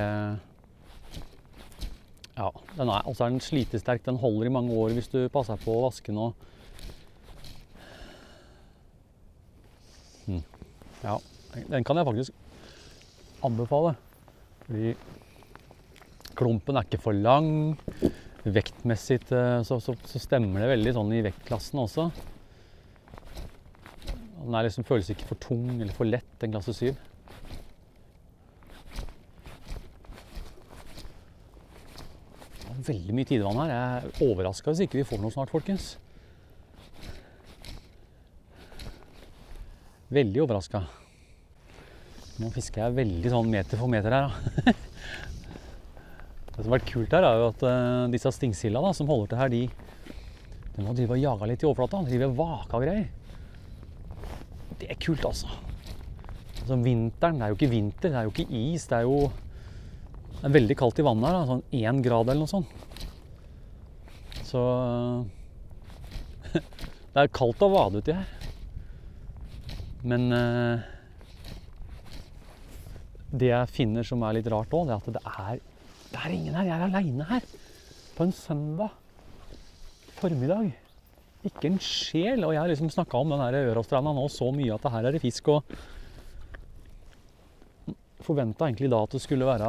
Ja, 2.40 2.48
den 2.78 2.88
er, 2.88 3.04
også 3.04 3.26
er 3.26 3.34
den 3.34 3.42
slitesterk. 3.44 4.00
Den 4.06 4.16
holder 4.20 4.48
i 4.48 4.54
mange 4.54 4.72
år 4.72 4.94
hvis 4.96 5.10
du 5.12 5.18
passer 5.32 5.60
på 5.60 5.74
å 5.76 5.82
vaske 5.84 6.08
den 6.08 6.20
og 6.24 6.46
hm. 10.24 10.40
Ja, 11.02 11.18
den 11.68 11.84
kan 11.84 12.00
jeg 12.00 12.08
faktisk 12.08 12.32
anbefale. 13.44 13.92
Fordi 14.64 14.94
klumpen 16.38 16.80
er 16.80 16.88
ikke 16.88 17.02
for 17.02 17.16
lang. 17.16 17.76
Vektmessig 18.40 19.20
eh, 19.36 19.60
så, 19.68 19.76
så, 19.84 19.92
så 20.08 20.20
stemmer 20.22 20.62
det 20.62 20.72
veldig 20.72 20.96
sånn 20.96 21.12
i 21.12 21.24
vektklassen 21.26 21.82
også. 21.82 22.08
Den 24.40 24.56
er 24.56 24.64
liksom, 24.64 24.86
føles 24.88 25.10
ikke 25.12 25.28
for 25.28 25.42
tung 25.44 25.66
eller 25.76 25.92
for 25.92 26.08
lett, 26.08 26.30
den 26.40 26.54
klasse 26.54 26.72
7. 26.72 26.94
Det 32.70 32.78
er 32.78 32.79
Veldig 32.90 33.14
mye 33.14 33.28
tidevann 33.28 33.60
her. 33.62 33.72
Jeg 33.72 33.98
er 33.98 34.30
overraska 34.30 34.72
hvis 34.72 34.86
ikke 34.86 34.98
vi 35.00 35.06
får 35.06 35.20
noe 35.22 35.34
snart, 35.34 35.52
folkens. 35.52 35.92
Veldig 40.10 40.42
overraska. 40.42 40.82
Nå 42.40 42.48
fisker 42.54 42.82
jeg 42.82 42.96
veldig 42.96 43.30
sånn 43.30 43.50
meter 43.52 43.78
for 43.78 43.92
meter 43.92 44.16
her. 44.16 44.26
Da. 44.26 44.74
Det 46.50 46.64
som 46.64 46.72
har 46.74 46.80
vært 46.80 46.90
kult 46.90 47.14
her, 47.14 47.24
er 47.24 47.38
jo 47.38 47.44
at 47.52 47.62
uh, 47.64 48.10
disse 48.12 48.32
stingsilda 48.34 48.82
da, 48.84 48.90
som 48.96 49.08
holder 49.08 49.30
til 49.30 49.38
her, 49.40 49.52
de, 49.52 49.60
de 50.74 50.82
må 50.84 50.92
drive 50.96 51.14
og 51.14 51.22
jage 51.22 51.48
litt 51.48 51.62
i 51.62 51.68
overflata. 51.68 52.02
De 52.04 52.12
driver 52.12 52.34
vaka 52.36 52.80
og 52.80 52.84
greier. 52.84 53.06
Det 54.80 54.90
er 54.90 54.98
kult, 55.00 55.24
altså. 55.28 55.52
Altså 56.60 56.76
Vinteren 56.84 57.38
Det 57.38 57.46
er 57.46 57.52
jo 57.52 57.56
ikke 57.56 57.70
vinter, 57.70 58.10
det 58.10 58.18
er 58.18 58.26
jo 58.26 58.34
ikke 58.34 58.48
is. 58.64 58.84
Det 58.90 58.98
er 58.98 59.06
jo 59.06 59.30
det 60.40 60.48
er 60.48 60.54
veldig 60.54 60.76
kaldt 60.80 61.00
i 61.02 61.04
vannet 61.04 61.28
her. 61.28 61.36
Da, 61.36 61.48
sånn 61.50 61.64
én 61.76 62.00
grad 62.04 62.30
eller 62.32 62.40
noe 62.40 62.48
sånt. 62.48 62.70
Så 64.48 64.62
Det 67.12 67.18
er 67.20 67.34
kaldt 67.34 67.60
å 67.66 67.68
vade 67.72 68.00
uti 68.00 68.14
her. 68.16 68.28
Men 70.00 70.32
eh, 70.32 70.86
det 73.36 73.50
jeg 73.50 73.74
finner 73.74 74.06
som 74.06 74.24
er 74.24 74.38
litt 74.38 74.48
rart 74.48 74.72
òg, 74.72 74.88
det 74.88 74.94
er 74.94 75.02
at 75.02 75.12
det 75.18 75.24
er, 75.28 75.60
det 76.14 76.22
er 76.22 76.36
ingen 76.38 76.56
her. 76.56 76.70
Jeg 76.70 76.76
er 76.78 76.86
aleine 76.88 77.28
her 77.28 77.42
på 78.16 78.24
en 78.24 78.34
søndag 78.34 78.96
formiddag. 80.20 80.72
Ikke 81.46 81.68
en 81.68 81.78
sjel. 81.84 82.44
Og 82.46 82.54
jeg 82.54 82.62
har 82.62 82.72
liksom 82.72 82.90
snakka 82.92 83.20
om 83.20 83.32
den 83.32 83.44
her 83.44 83.60
Ørastranda 83.74 84.12
nå 84.16 84.24
så 84.32 84.48
mye 84.56 84.74
at 84.74 84.84
det 84.84 84.94
her 84.96 85.04
er 85.08 85.12
det 85.16 85.22
fisk. 85.22 85.52
Og 85.52 85.60
forventa 88.24 88.66
egentlig 88.66 88.90
da 88.92 89.04
at 89.04 89.14
det 89.16 89.22
skulle 89.24 89.48
være 89.48 89.68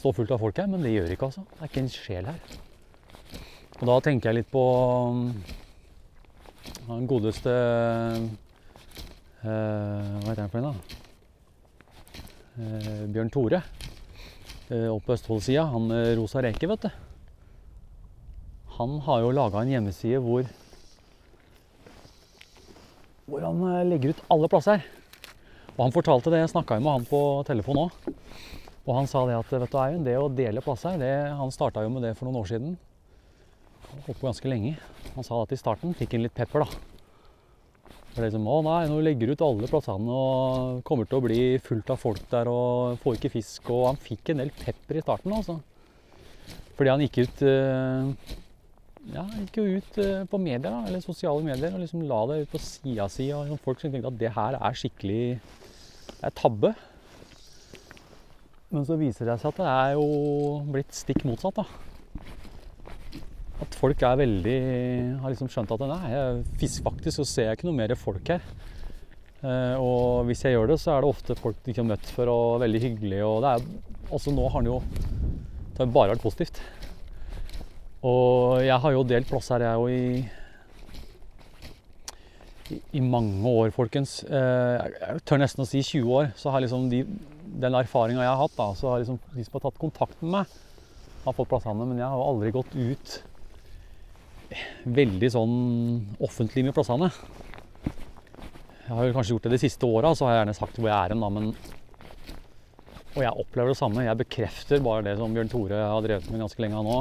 stå 0.00 0.12
fullt 0.16 0.32
av 0.32 0.40
folk 0.40 0.56
her, 0.56 0.68
men 0.70 0.84
det 0.84 0.94
gjør 0.94 1.12
ikke, 1.14 1.28
altså. 1.28 1.44
Det 1.52 1.60
er 1.60 1.70
ikke 1.70 1.82
en 1.84 1.92
sjel 1.92 2.28
her. 2.30 2.40
Og 3.80 3.88
da 3.88 3.96
tenker 4.04 4.30
jeg 4.30 4.40
litt 4.40 4.50
på 4.52 4.64
den 6.90 7.06
godeste 7.08 7.52
uh, 9.40 9.46
Hva 9.46 10.26
heter 10.26 10.42
han 10.42 10.52
for 10.52 10.60
en, 10.60 10.68
da? 10.68 10.74
Uh, 12.60 13.04
Bjørn 13.12 13.32
Tore. 13.32 13.62
Uh, 14.70 14.88
oppe 14.92 15.06
på 15.06 15.16
Østfoldsida. 15.16 15.64
Han 15.72 15.88
med 15.90 16.14
rosa 16.20 16.44
reke, 16.44 16.68
vet 16.70 16.84
du. 16.86 16.90
Han 18.80 19.00
har 19.04 19.24
jo 19.24 19.34
laga 19.36 19.62
en 19.62 19.74
hjemmeside 19.76 20.20
hvor 20.24 20.48
hvor 23.30 23.44
han 23.46 23.60
legger 23.86 24.10
ut 24.10 24.24
alle 24.34 24.48
plasser. 24.50 24.80
Og 25.76 25.84
han 25.84 25.94
fortalte 25.94 26.32
det, 26.32 26.40
jeg 26.42 26.50
snakka 26.50 26.80
med 26.82 26.96
han 26.96 27.04
på 27.06 27.20
telefon 27.46 27.84
òg. 27.84 28.10
Og 28.86 28.94
han 28.96 29.08
sa 29.10 29.24
det 29.28 29.36
at 29.36 29.50
vet 29.52 29.72
du 29.72 29.78
Eivind, 29.80 30.06
det 30.08 30.16
å 30.18 30.30
dele 30.32 30.62
plasser, 30.64 30.96
det, 31.00 31.12
han 31.36 31.52
starta 31.54 31.84
jo 31.84 31.92
med 31.92 32.06
det 32.06 32.14
for 32.18 32.28
noen 32.28 32.40
år 32.40 32.48
siden. 32.48 32.78
Holdt 33.90 34.20
på 34.20 34.28
ganske 34.28 34.50
lenge. 34.50 34.76
Han 35.16 35.26
sa 35.26 35.42
at 35.42 35.52
i 35.52 35.58
starten 35.60 35.96
fikk 35.98 36.16
han 36.16 36.24
litt 36.24 36.36
pepper, 36.36 36.64
da. 36.64 36.90
For 38.10 38.18
det 38.18 38.24
er 38.24 38.30
liksom, 38.30 38.46
å 38.50 38.58
nei, 38.66 38.80
nå 38.90 38.98
legger 39.04 39.30
du 39.30 39.36
ut 39.36 39.44
alle 39.46 39.70
plassene 39.70 40.14
og 40.14 40.80
kommer 40.86 41.06
til 41.06 41.20
å 41.20 41.24
bli 41.24 41.40
fullt 41.62 41.92
av 41.94 42.00
folk 42.02 42.24
der 42.32 42.50
og 42.50 42.98
får 43.04 43.18
ikke 43.18 43.32
fisk. 43.36 43.70
Og 43.70 43.86
han 43.90 44.00
fikk 44.00 44.32
en 44.32 44.42
del 44.42 44.54
pepper 44.56 44.98
i 44.98 45.04
starten, 45.04 45.34
altså. 45.36 45.60
Fordi 46.78 46.90
han 46.90 47.04
gikk 47.04 47.20
ut 47.20 47.42
eh, 47.46 48.34
ja, 49.14 49.24
gikk 49.36 49.60
jo 49.60 49.66
ut 49.76 49.98
eh, 50.02 50.24
på 50.30 50.40
medier, 50.42 50.66
da, 50.70 50.82
eller 50.88 51.04
sosiale 51.04 51.44
medier, 51.44 51.74
og 51.76 51.84
liksom 51.84 52.02
la 52.08 52.20
det 52.30 52.42
ut 52.42 52.54
på 52.54 52.62
sida 52.64 53.06
si. 53.12 53.30
Og 53.36 53.54
folk 53.62 53.82
som 53.82 53.92
tenkte 53.92 54.10
at 54.10 54.20
det 54.20 54.34
her 54.34 54.58
er 54.58 54.80
skikkelig 54.82 55.24
det 55.38 56.28
er 56.28 56.36
tabbe. 56.36 56.74
Men 58.70 58.86
så 58.86 58.98
viser 58.98 59.26
det 59.26 59.38
seg 59.42 59.50
at 59.50 59.62
det 59.62 59.70
er 59.70 59.94
jo 59.98 60.04
blitt 60.70 60.94
stikk 60.94 61.24
motsatt, 61.26 61.58
da. 61.58 61.64
At 63.60 63.74
folk 63.76 64.02
er 64.06 64.20
veldig 64.22 64.58
Har 65.20 65.32
liksom 65.32 65.50
skjønt 65.52 65.72
at 65.74 65.82
nei, 65.90 66.12
jeg 66.14 66.70
faktisk, 66.84 67.18
så 67.18 67.26
ser 67.28 67.48
jeg 67.50 67.58
ikke 67.58 67.68
noe 67.68 67.80
mer 67.80 67.94
folk 67.98 68.30
her. 68.30 68.44
Eh, 69.40 69.74
og 69.80 70.28
hvis 70.28 70.44
jeg 70.44 70.54
gjør 70.54 70.72
det, 70.72 70.78
så 70.82 70.94
er 70.94 71.02
det 71.02 71.10
ofte 71.10 71.36
folk 71.38 71.58
de 71.64 71.72
ikke 71.72 71.82
har 71.82 71.90
møtt 71.90 72.12
før, 72.14 72.32
og 72.32 72.60
veldig 72.62 72.82
hyggelig. 72.86 73.22
Og 73.26 73.40
det 73.44 73.54
er 73.54 74.14
også 74.14 74.34
nå 74.36 74.46
har 74.52 74.62
den 74.62 74.72
jo 74.72 74.80
Det 74.90 75.82
har 75.82 75.94
bare 75.94 76.14
vært 76.14 76.24
positivt. 76.24 76.60
Og 78.06 78.60
jeg 78.64 78.76
har 78.80 78.94
jo 78.94 79.04
delt 79.04 79.28
plass 79.28 79.50
her, 79.52 79.64
jeg 79.64 79.80
òg, 79.80 79.90
i, 79.92 80.39
i, 82.76 83.00
mange 83.02 83.46
år, 83.48 83.70
folkens. 83.74 84.20
Eh, 84.24 84.90
jeg 85.00 85.22
tør 85.28 85.40
nesten 85.42 85.64
å 85.64 85.68
si 85.68 85.82
20 85.82 86.14
år. 86.16 86.30
Så 86.38 86.52
har 86.52 86.62
liksom 86.64 86.88
de, 86.92 87.02
den 87.62 87.76
erfaringa 87.78 88.24
jeg 88.24 88.32
har 88.32 88.40
hatt, 88.40 88.56
da, 88.58 88.70
så 88.78 88.92
har 88.92 89.02
liksom 89.02 89.18
de 89.34 89.46
som 89.46 89.58
har 89.58 89.66
tatt 89.66 89.80
kontakt 89.80 90.22
med 90.22 90.34
meg, 90.38 90.54
har 91.24 91.36
fått 91.36 91.50
plassene. 91.50 91.88
Men 91.88 92.00
jeg 92.00 92.12
har 92.12 92.24
aldri 92.24 92.54
gått 92.54 92.74
ut 92.76 93.18
veldig 95.00 95.30
sånn 95.30 95.58
offentlig 96.26 96.66
med 96.66 96.74
plassene. 96.76 97.10
Jeg 98.86 98.96
har 98.96 99.06
jo 99.06 99.14
kanskje 99.14 99.36
gjort 99.36 99.46
det 99.46 99.54
de 99.54 99.62
siste 99.62 99.86
åra, 99.86 100.10
så 100.18 100.26
har 100.26 100.34
jeg 100.34 100.42
gjerne 100.42 100.58
sagt 100.58 100.80
hvor 100.80 100.90
jeg 100.90 100.96
er 100.96 101.14
hen, 101.14 101.22
da, 101.22 101.30
men 101.30 101.52
Og 103.10 103.22
jeg 103.24 103.42
opplever 103.42 103.72
det 103.72 103.78
samme. 103.78 104.04
Jeg 104.06 104.18
bekrefter 104.18 104.82
bare 104.82 105.02
det 105.06 105.16
som 105.18 105.32
Bjørn 105.34 105.50
Tore 105.50 105.78
har 105.82 106.02
drevet 106.04 106.30
med 106.30 106.44
ganske 106.44 106.62
lenge 106.62 106.82
nå 106.86 107.00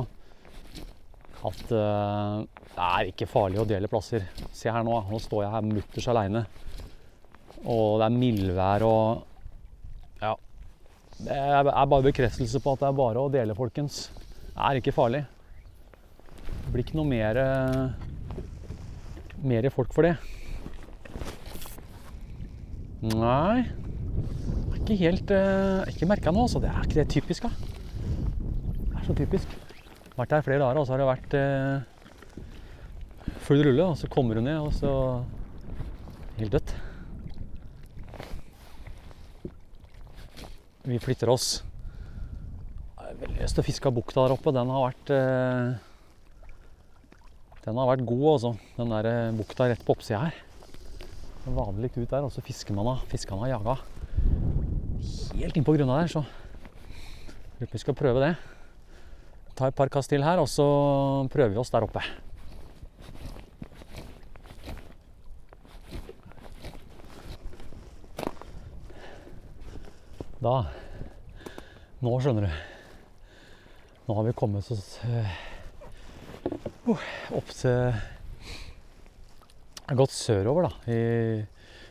at 1.47 1.71
uh, 1.71 2.41
det 2.75 2.85
er 2.85 3.09
ikke 3.11 3.27
farlig 3.29 3.61
å 3.61 3.67
dele 3.67 3.89
plasser. 3.91 4.25
Se 4.55 4.71
her 4.71 4.83
nå, 4.85 4.97
nå 5.07 5.19
står 5.23 5.45
jeg 5.45 5.53
her 5.53 5.67
mutters 5.67 6.07
aleine. 6.11 6.43
Og 7.63 7.99
det 7.99 8.07
er 8.07 8.19
mildvær 8.19 8.85
og 8.87 9.25
Ja. 10.23 10.35
Det 11.19 11.35
er 11.35 11.63
bare 11.67 12.05
bekreftelse 12.05 12.61
på 12.63 12.75
at 12.75 12.83
det 12.83 12.89
er 12.89 12.99
bare 12.99 13.23
å 13.23 13.31
dele, 13.31 13.55
folkens. 13.55 14.07
Det 14.49 14.59
er 14.67 14.79
ikke 14.79 14.95
farlig. 14.95 15.23
Det 16.49 16.73
blir 16.73 16.85
ikke 16.85 16.99
noe 16.99 17.09
mer 17.09 17.39
mer 19.39 19.69
folk 19.71 19.93
for 19.95 20.03
det. 20.03 20.17
Nei 22.99 23.63
Ikke 24.75 24.97
helt 24.99 25.31
uh, 25.31 25.87
Ikke 25.87 26.07
merka 26.09 26.33
noe, 26.35 26.49
altså. 26.49 26.59
Det 26.59 26.67
er 26.67 26.83
ikke 26.83 26.99
det 26.99 27.07
typisk, 27.13 27.47
da. 27.47 27.51
Det 28.89 28.99
er 28.99 29.05
så 29.07 29.15
typisk 29.15 29.68
vært 30.19 30.35
her 30.37 30.45
flere 30.45 30.61
dager, 30.61 30.79
og 30.79 30.85
så 30.87 30.95
har 30.95 31.01
det 31.01 31.09
vært 31.09 31.33
eh, 31.39 31.79
full 33.47 33.63
rulle. 33.65 33.87
Og 33.87 33.97
så 33.99 34.11
kommer 34.11 34.39
hun 34.39 34.49
ned, 34.49 34.59
og 34.61 34.73
så 34.75 34.93
Helt 36.39 36.53
dødt. 36.55 36.69
Vi 40.87 40.99
flytter 41.03 41.27
oss 41.33 41.49
har 42.95 43.17
veldig 43.27 43.41
lyst 43.41 43.57
til 43.57 43.63
å 43.63 43.67
fiske 43.67 43.89
av 43.89 43.95
bukta 43.97 44.23
der 44.23 44.33
oppe. 44.35 44.53
Den 44.55 44.69
har 44.71 44.85
vært 44.85 45.11
eh, 45.11 45.69
Den 47.65 47.79
har 47.81 47.89
vært 47.89 48.05
god, 48.07 48.27
altså. 48.35 48.51
Den 48.77 48.93
der 48.93 49.09
eh, 49.09 49.33
bukta 49.35 49.67
rett 49.67 49.83
på 49.85 49.97
oppsida 49.97 50.21
her. 50.27 50.37
Litt 51.79 51.97
ut 51.97 52.11
der, 52.11 52.23
og 52.23 52.31
så 52.31 52.43
fisker 52.45 52.75
man 52.77 52.87
av. 52.91 53.03
Fiskerne 53.09 53.43
har 53.43 53.57
jaga 53.57 53.79
helt 55.39 55.55
innpå 55.55 55.71
grunna 55.77 56.01
der, 56.01 56.09
så 56.11 56.21
lurer 56.21 57.69
på 57.69 57.69
om 57.69 57.75
vi 57.77 57.81
skal 57.81 57.95
prøve 57.95 58.23
det. 58.23 58.58
Ta 59.59 59.67
et 59.67 59.75
par 59.75 59.89
kast 59.91 60.07
til 60.07 60.23
her, 60.23 60.39
og 60.39 60.47
så 60.47 60.63
prøver 61.27 61.51
vi 61.51 61.57
oss 61.59 61.67
der 61.73 61.83
oppe. 61.83 61.99
Da 70.39 70.53
Nå 71.99 72.13
skjønner 72.23 72.47
du. 72.47 72.51
Nå 74.07 74.15
har 74.15 74.23
vi 74.29 74.31
kommet 74.39 74.63
oss 74.71 74.93
eh, 75.03 75.33
uh, 76.87 77.03
opp 77.35 77.51
til 77.51 77.91
gått 79.99 80.15
sørover, 80.15 80.69
da. 80.69 80.71
I, 80.87 81.43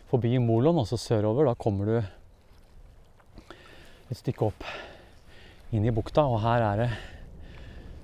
forbi 0.08 0.32
Molon, 0.40 0.80
og 0.80 0.88
så 0.88 0.96
sørover. 0.96 1.52
Da 1.52 1.54
kommer 1.60 1.84
du 1.84 2.00
et 4.08 4.16
stykke 4.16 4.48
opp 4.48 4.64
inn 5.76 5.84
i 5.84 5.92
bukta, 5.92 6.25
og 6.25 6.40
her 6.48 6.64
er 6.72 6.84
det 6.87 6.90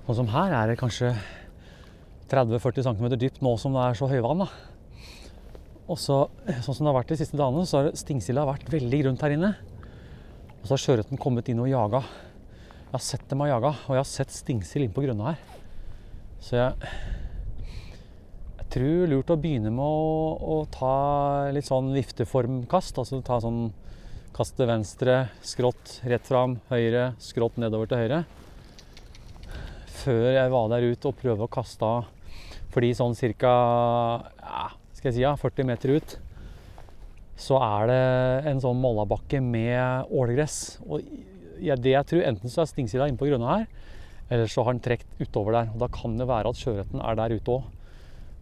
Sånn 0.05 0.19
som 0.19 0.27
her 0.29 0.53
er 0.53 0.69
det 0.69 0.77
kanskje 0.77 1.15
30-40 2.29 2.83
cm 2.85 3.07
dypt 3.17 3.39
nå 3.41 3.55
som 3.57 3.73
det 3.73 3.87
er 3.87 3.95
så 3.97 4.05
høyvann. 4.05 4.43
da. 4.43 4.49
Og 5.89 5.97
så, 5.97 6.19
sånn 6.61 6.77
som 6.77 6.85
det 6.85 6.91
har 6.91 6.99
vært 6.99 7.13
de 7.13 7.17
siste 7.17 7.39
dagene, 7.39 7.65
så 7.65 7.79
har 7.79 7.97
stingsilda 7.97 8.43
vært 8.45 8.69
veldig 8.69 8.99
grunt 9.01 9.25
her 9.25 9.33
inne. 9.33 9.49
Og 10.59 10.67
så 10.67 10.75
har 10.75 10.83
sjøørreten 10.83 11.21
kommet 11.21 11.49
inn 11.49 11.63
og 11.63 11.71
jaga. 11.71 12.03
Jeg 12.85 12.93
har 12.93 13.05
sett 13.07 13.25
dem 13.33 13.41
ha 13.41 13.49
jaga, 13.49 13.73
og 13.87 13.97
jeg 13.97 14.03
har 14.03 14.11
sett 14.11 14.37
stingsild 14.37 14.85
inn 14.85 14.93
på 14.93 15.07
grunna 15.07 15.31
her. 15.31 15.41
Så 16.45 16.61
jeg, 16.61 16.93
jeg 18.61 18.69
tror 18.77 18.87
det 18.93 19.03
er 19.09 19.13
lurt 19.15 19.33
å 19.33 19.41
begynne 19.41 19.73
med 19.73 19.89
å, 19.89 20.37
å 20.37 20.61
ta 20.69 20.95
litt 21.49 21.65
sånn 21.65 21.89
vifteformkast. 21.97 23.01
Altså 23.01 23.25
ta 23.25 23.41
sånn 23.41 23.71
kast 24.37 24.53
til 24.57 24.69
venstre, 24.69 25.23
skrått 25.41 25.99
rett 26.05 26.29
fram, 26.29 26.59
høyre, 26.69 27.15
skrått 27.17 27.57
nedover 27.57 27.89
til 27.89 28.05
høyre. 28.05 28.25
Før 30.01 30.29
jeg 30.35 30.51
var 30.51 30.69
der 30.73 30.89
ute 30.91 31.09
og 31.09 31.17
prøvde 31.21 31.47
å 31.47 31.51
kaste 31.51 31.87
av 31.87 32.11
fordi 32.75 32.89
sånn 32.97 33.13
ca. 33.39 33.51
Ja, 34.43 34.65
skal 34.97 35.07
jeg 35.07 35.15
si 35.15 35.21
ja, 35.23 35.31
40 35.39 35.67
meter 35.69 35.93
ut 35.95 36.17
så 37.35 37.59
er 37.59 37.89
det 37.89 38.01
en 38.51 38.61
sånn 38.63 38.79
mollabakke 38.79 39.41
med 39.43 40.11
ålegress. 40.13 40.79
Og 40.87 41.03
ja, 41.63 41.75
det 41.75 41.91
jeg 41.91 42.09
tror, 42.09 42.23
enten 42.29 42.51
så 42.51 42.63
er 42.63 42.71
stingsida 42.71 43.07
inne 43.09 43.19
på 43.19 43.27
grunna 43.27 43.57
her, 43.59 43.65
eller 44.31 44.51
så 44.51 44.63
har 44.65 44.75
den 44.75 44.83
trukket 44.83 45.19
utover 45.19 45.59
der. 45.59 45.71
Og 45.75 45.83
da 45.83 45.89
kan 45.91 46.15
det 46.19 46.29
være 46.29 46.51
at 46.51 46.61
sjøørreten 46.61 47.03
er 47.03 47.19
der 47.19 47.35
ute 47.35 47.57
òg. 47.57 47.67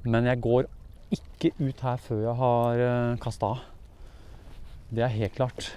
Men 0.05 0.29
jeg 0.29 0.43
går 0.45 0.69
ikke 1.13 1.53
ut 1.59 1.83
her 1.85 2.03
før 2.05 2.21
jeg 2.27 2.37
har 2.41 2.83
kasta 3.23 3.53
av. 3.55 3.65
Det 4.93 5.03
er 5.05 5.17
helt 5.17 5.35
klart. 5.37 5.71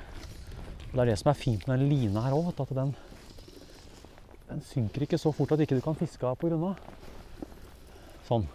Og 0.90 0.99
det 0.99 1.06
er 1.06 1.11
det 1.12 1.18
som 1.23 1.33
er 1.33 1.40
fint 1.40 1.64
med 1.68 1.80
den 1.80 1.92
lina 1.92 2.26
her 2.26 2.37
òg, 2.37 2.52
at 2.52 2.76
den, 2.76 2.92
den 4.46 4.62
synker 4.62 5.04
ikke 5.06 5.18
så 5.18 5.32
fort 5.34 5.52
at 5.54 5.62
ikke 5.62 5.78
du 5.78 5.82
kan 5.84 5.96
fiske 5.98 6.26
av 6.26 6.36
på 6.38 6.50
grunna. 6.50 6.74
Sånn. 8.28 8.46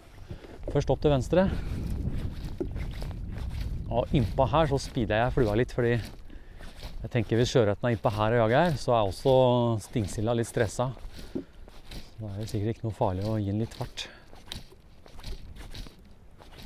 Først 0.72 0.92
opp 0.92 1.02
til 1.02 1.12
venstre. 1.12 1.46
Og 3.92 4.14
innpå 4.16 4.46
her 4.48 4.70
så 4.70 4.78
speeder 4.80 5.20
jeg 5.20 5.34
flua 5.34 5.56
litt, 5.58 5.74
fordi 5.76 5.96
jeg 5.96 7.10
tenker 7.12 7.36
hvis 7.36 7.50
sjøørreten 7.52 7.88
er 7.88 7.96
innpå 7.96 8.12
her 8.14 8.38
og 8.38 8.44
jager 8.46 8.78
så 8.80 8.94
er 8.96 9.10
også 9.10 9.34
stingsilda 9.88 10.36
litt 10.38 10.48
stressa. 10.48 10.92
Da 11.34 12.30
er 12.30 12.40
det 12.40 12.48
sikkert 12.48 12.76
ikke 12.76 12.88
noe 12.88 12.96
farlig 12.96 13.26
å 13.28 13.36
gi 13.40 13.50
den 13.50 13.60
litt 13.64 13.76
fart. 13.76 14.06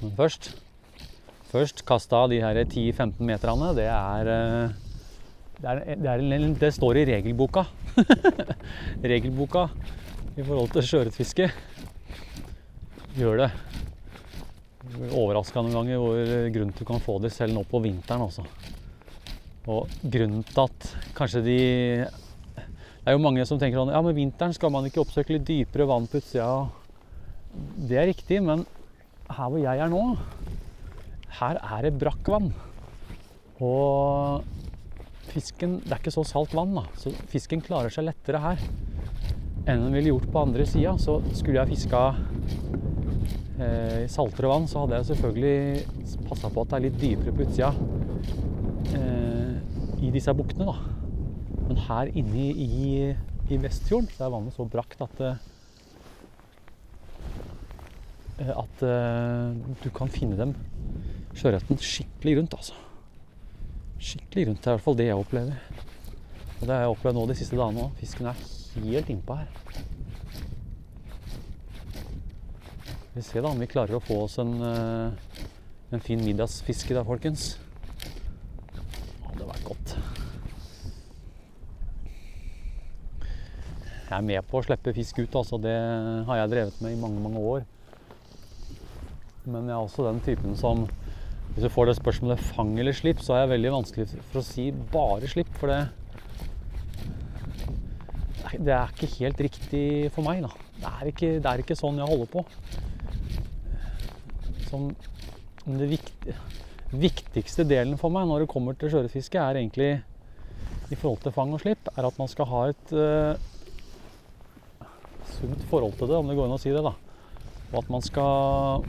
Men 0.03 0.15
først 0.19 0.53
Først 1.47 1.85
kasta 1.87 2.25
de 2.29 2.41
her 2.43 2.59
10-15 2.59 3.23
meterne. 3.25 3.71
Er 3.81 4.27
det, 4.27 5.69
er, 5.71 5.79
det, 5.95 6.11
er, 6.11 6.49
det 6.59 6.73
står 6.75 6.99
i 7.01 7.05
regelboka. 7.09 7.63
regelboka 9.13 9.69
i 10.37 10.45
forhold 10.45 10.73
til 10.75 10.87
sjøørretfiske. 10.87 11.49
Gjør 13.17 13.43
det. 13.45 13.51
Overraska 15.17 15.63
noen 15.65 15.77
ganger 15.77 16.01
hvor 16.01 16.31
grunt 16.55 16.79
du 16.79 16.87
kan 16.89 17.03
få 17.03 17.19
det 17.25 17.33
selv 17.35 17.57
nå 17.57 17.65
på 17.69 17.81
vinteren 17.85 18.27
også. 18.27 18.45
Og 19.67 19.91
grunnen 20.05 20.45
til 20.47 20.63
at 20.63 20.91
kanskje 21.17 21.43
de 21.43 21.59
Det 22.07 23.13
er 23.13 23.17
jo 23.17 23.23
mange 23.23 23.47
som 23.47 23.59
tenker 23.59 23.81
sånn 23.81 23.91
Ja, 23.95 24.03
men 24.03 24.15
vinteren 24.15 24.55
skal 24.55 24.71
man 24.75 24.87
ikke 24.87 25.03
oppsøke 25.03 25.35
litt 25.35 25.47
dypere 25.49 25.89
vann 25.91 26.07
på 26.11 26.21
utsida. 26.21 26.69
Det 27.89 27.99
er 27.99 28.11
riktig, 28.11 28.43
men 28.45 28.67
her 29.27 29.51
hvor 29.51 29.59
jeg 29.59 29.81
er 29.83 29.91
nå, 29.91 30.03
her 31.41 31.59
er 31.59 31.87
det 31.87 31.97
brakkvann. 31.99 32.53
Og 33.65 34.45
fisken 35.37 35.79
Det 35.85 35.93
er 35.93 36.01
ikke 36.01 36.15
så 36.15 36.25
salt 36.27 36.55
vann, 36.57 36.75
da. 36.77 36.87
Så 36.99 37.13
fisken 37.31 37.63
klarer 37.65 37.93
seg 37.93 38.09
lettere 38.09 38.43
her 38.43 38.63
enn 39.67 39.83
den 39.83 39.97
ville 39.97 40.13
gjort 40.13 40.29
på 40.31 40.43
andre 40.47 40.67
sida. 40.69 40.95
Så 41.03 41.19
skulle 41.35 41.59
jeg 41.59 41.73
fiska 41.75 42.03
i 43.57 44.09
saltere 44.13 44.51
vann, 44.53 44.67
så 44.69 44.83
hadde 44.83 44.99
jeg 44.99 45.09
selvfølgelig 45.09 46.27
passa 46.29 46.51
på 46.53 46.63
at 46.63 46.71
det 46.71 46.77
er 46.77 46.85
litt 46.85 46.99
dypere 47.01 47.33
på 47.33 47.47
utsida 47.47 47.71
eh, 48.99 49.55
i 50.05 50.11
disse 50.13 50.35
buktene, 50.37 50.69
da. 50.69 50.77
Men 51.67 51.81
her 51.87 52.13
inne 52.21 52.51
i, 52.53 53.09
i 53.49 53.61
Vestfjorden 53.63 54.11
så 54.13 54.27
er 54.27 54.35
vannet 54.37 54.57
så 54.57 54.69
brakt 54.71 55.03
at 55.07 55.29
at 58.37 58.83
du 59.81 59.87
kan 59.97 60.13
finne 60.13 60.37
dem 60.37 60.53
sjøørreten 61.33 61.81
skikkelig 61.81 62.37
rundt, 62.43 62.57
altså. 62.59 62.86
Skikkelig 63.99 64.49
rundt. 64.49 64.63
Det 64.63 64.69
er 64.69 64.73
i 64.73 64.77
hvert 64.77 64.85
fall 64.85 64.99
det 64.99 65.09
jeg 65.09 65.21
opplever. 65.21 65.61
Og 66.57 66.63
det 66.63 66.73
har 66.73 66.83
jeg 66.85 66.93
opplevd 66.95 67.17
nå 67.19 67.27
de 67.29 67.37
siste 67.39 67.57
dagene 67.59 67.87
òg. 67.87 67.95
Fisken 68.01 68.29
er 68.31 68.43
helt 68.85 69.13
innpå 69.13 69.37
her. 69.37 69.49
Vi 73.17 73.25
ser 73.25 73.41
da 73.41 73.49
om 73.49 73.61
vi 73.61 73.69
klarer 73.71 73.97
å 73.97 74.03
få 74.05 74.19
oss 74.27 74.37
en, 74.43 74.59
en 74.61 76.05
fin 76.05 76.21
middagsfiske 76.21 76.93
der, 76.93 77.07
folkens. 77.09 77.55
Det 78.75 78.83
hadde 79.31 79.49
vært 79.49 79.65
godt. 79.65 79.97
Jeg 84.07 84.19
er 84.19 84.27
med 84.29 84.45
på 84.47 84.61
å 84.61 84.67
slippe 84.67 84.93
fisk 84.95 85.23
ut, 85.23 85.41
altså. 85.41 85.57
Det 85.59 85.73
har 86.29 86.43
jeg 86.43 86.53
drevet 86.53 86.85
med 86.85 86.93
i 86.93 87.01
mange, 87.01 87.25
mange 87.25 87.41
år. 87.41 87.65
Men 89.47 89.65
jeg 89.65 89.75
er 89.75 89.81
også 89.81 90.05
den 90.07 90.21
typen 90.27 90.55
som 90.61 90.85
Hvis 91.57 91.65
du 91.65 91.73
får 91.73 91.89
det 91.89 91.95
spørsmålet 91.97 92.41
fang 92.53 92.75
eller 92.77 92.93
slipp, 92.93 93.23
så 93.25 93.33
er 93.33 93.39
jeg 93.41 93.55
veldig 93.55 93.71
vanskelig 93.73 94.05
for 94.13 94.43
å 94.43 94.45
si 94.45 94.67
bare 94.93 95.31
slipp, 95.33 95.49
for 95.57 95.73
det 95.73 95.87
Det 98.61 98.75
er 98.77 98.93
ikke 98.93 99.09
helt 99.15 99.41
riktig 99.41 99.87
for 100.13 100.21
meg. 100.27 100.45
Det 100.77 100.91
er 100.91 101.09
ikke, 101.09 101.31
det 101.41 101.49
er 101.49 101.63
ikke 101.63 101.77
sånn 101.81 101.97
jeg 101.97 102.11
holder 102.11 102.29
på. 102.29 102.43
Sånn, 104.67 104.91
det 105.65 105.89
viktig, 105.95 106.35
viktigste 106.93 107.65
delen 107.65 107.97
for 108.05 108.13
meg 108.13 108.29
når 108.29 108.45
det 108.45 108.51
kommer 108.53 108.77
til 108.77 108.93
sjøørretfiske, 108.93 109.41
er 109.41 109.63
egentlig 109.63 109.89
i 110.93 111.01
forhold 111.01 111.25
til 111.25 111.33
fang 111.39 111.57
og 111.57 111.65
slipp, 111.65 111.89
er 111.97 112.11
at 112.11 112.21
man 112.21 112.29
skal 112.29 112.51
ha 112.53 112.61
et 112.75 112.93
uh, 112.93 113.33
sunt 115.39 115.65
forhold 115.73 115.97
til 115.97 116.13
det, 116.13 116.21
om 116.21 116.29
det 116.29 116.37
går 116.37 116.51
an 116.51 116.59
å 116.59 116.61
si 116.61 116.77
det. 116.77 116.85
da. 116.85 116.93
Og 117.73 117.81
at 117.81 117.91
man 117.97 118.05
skal 118.05 118.85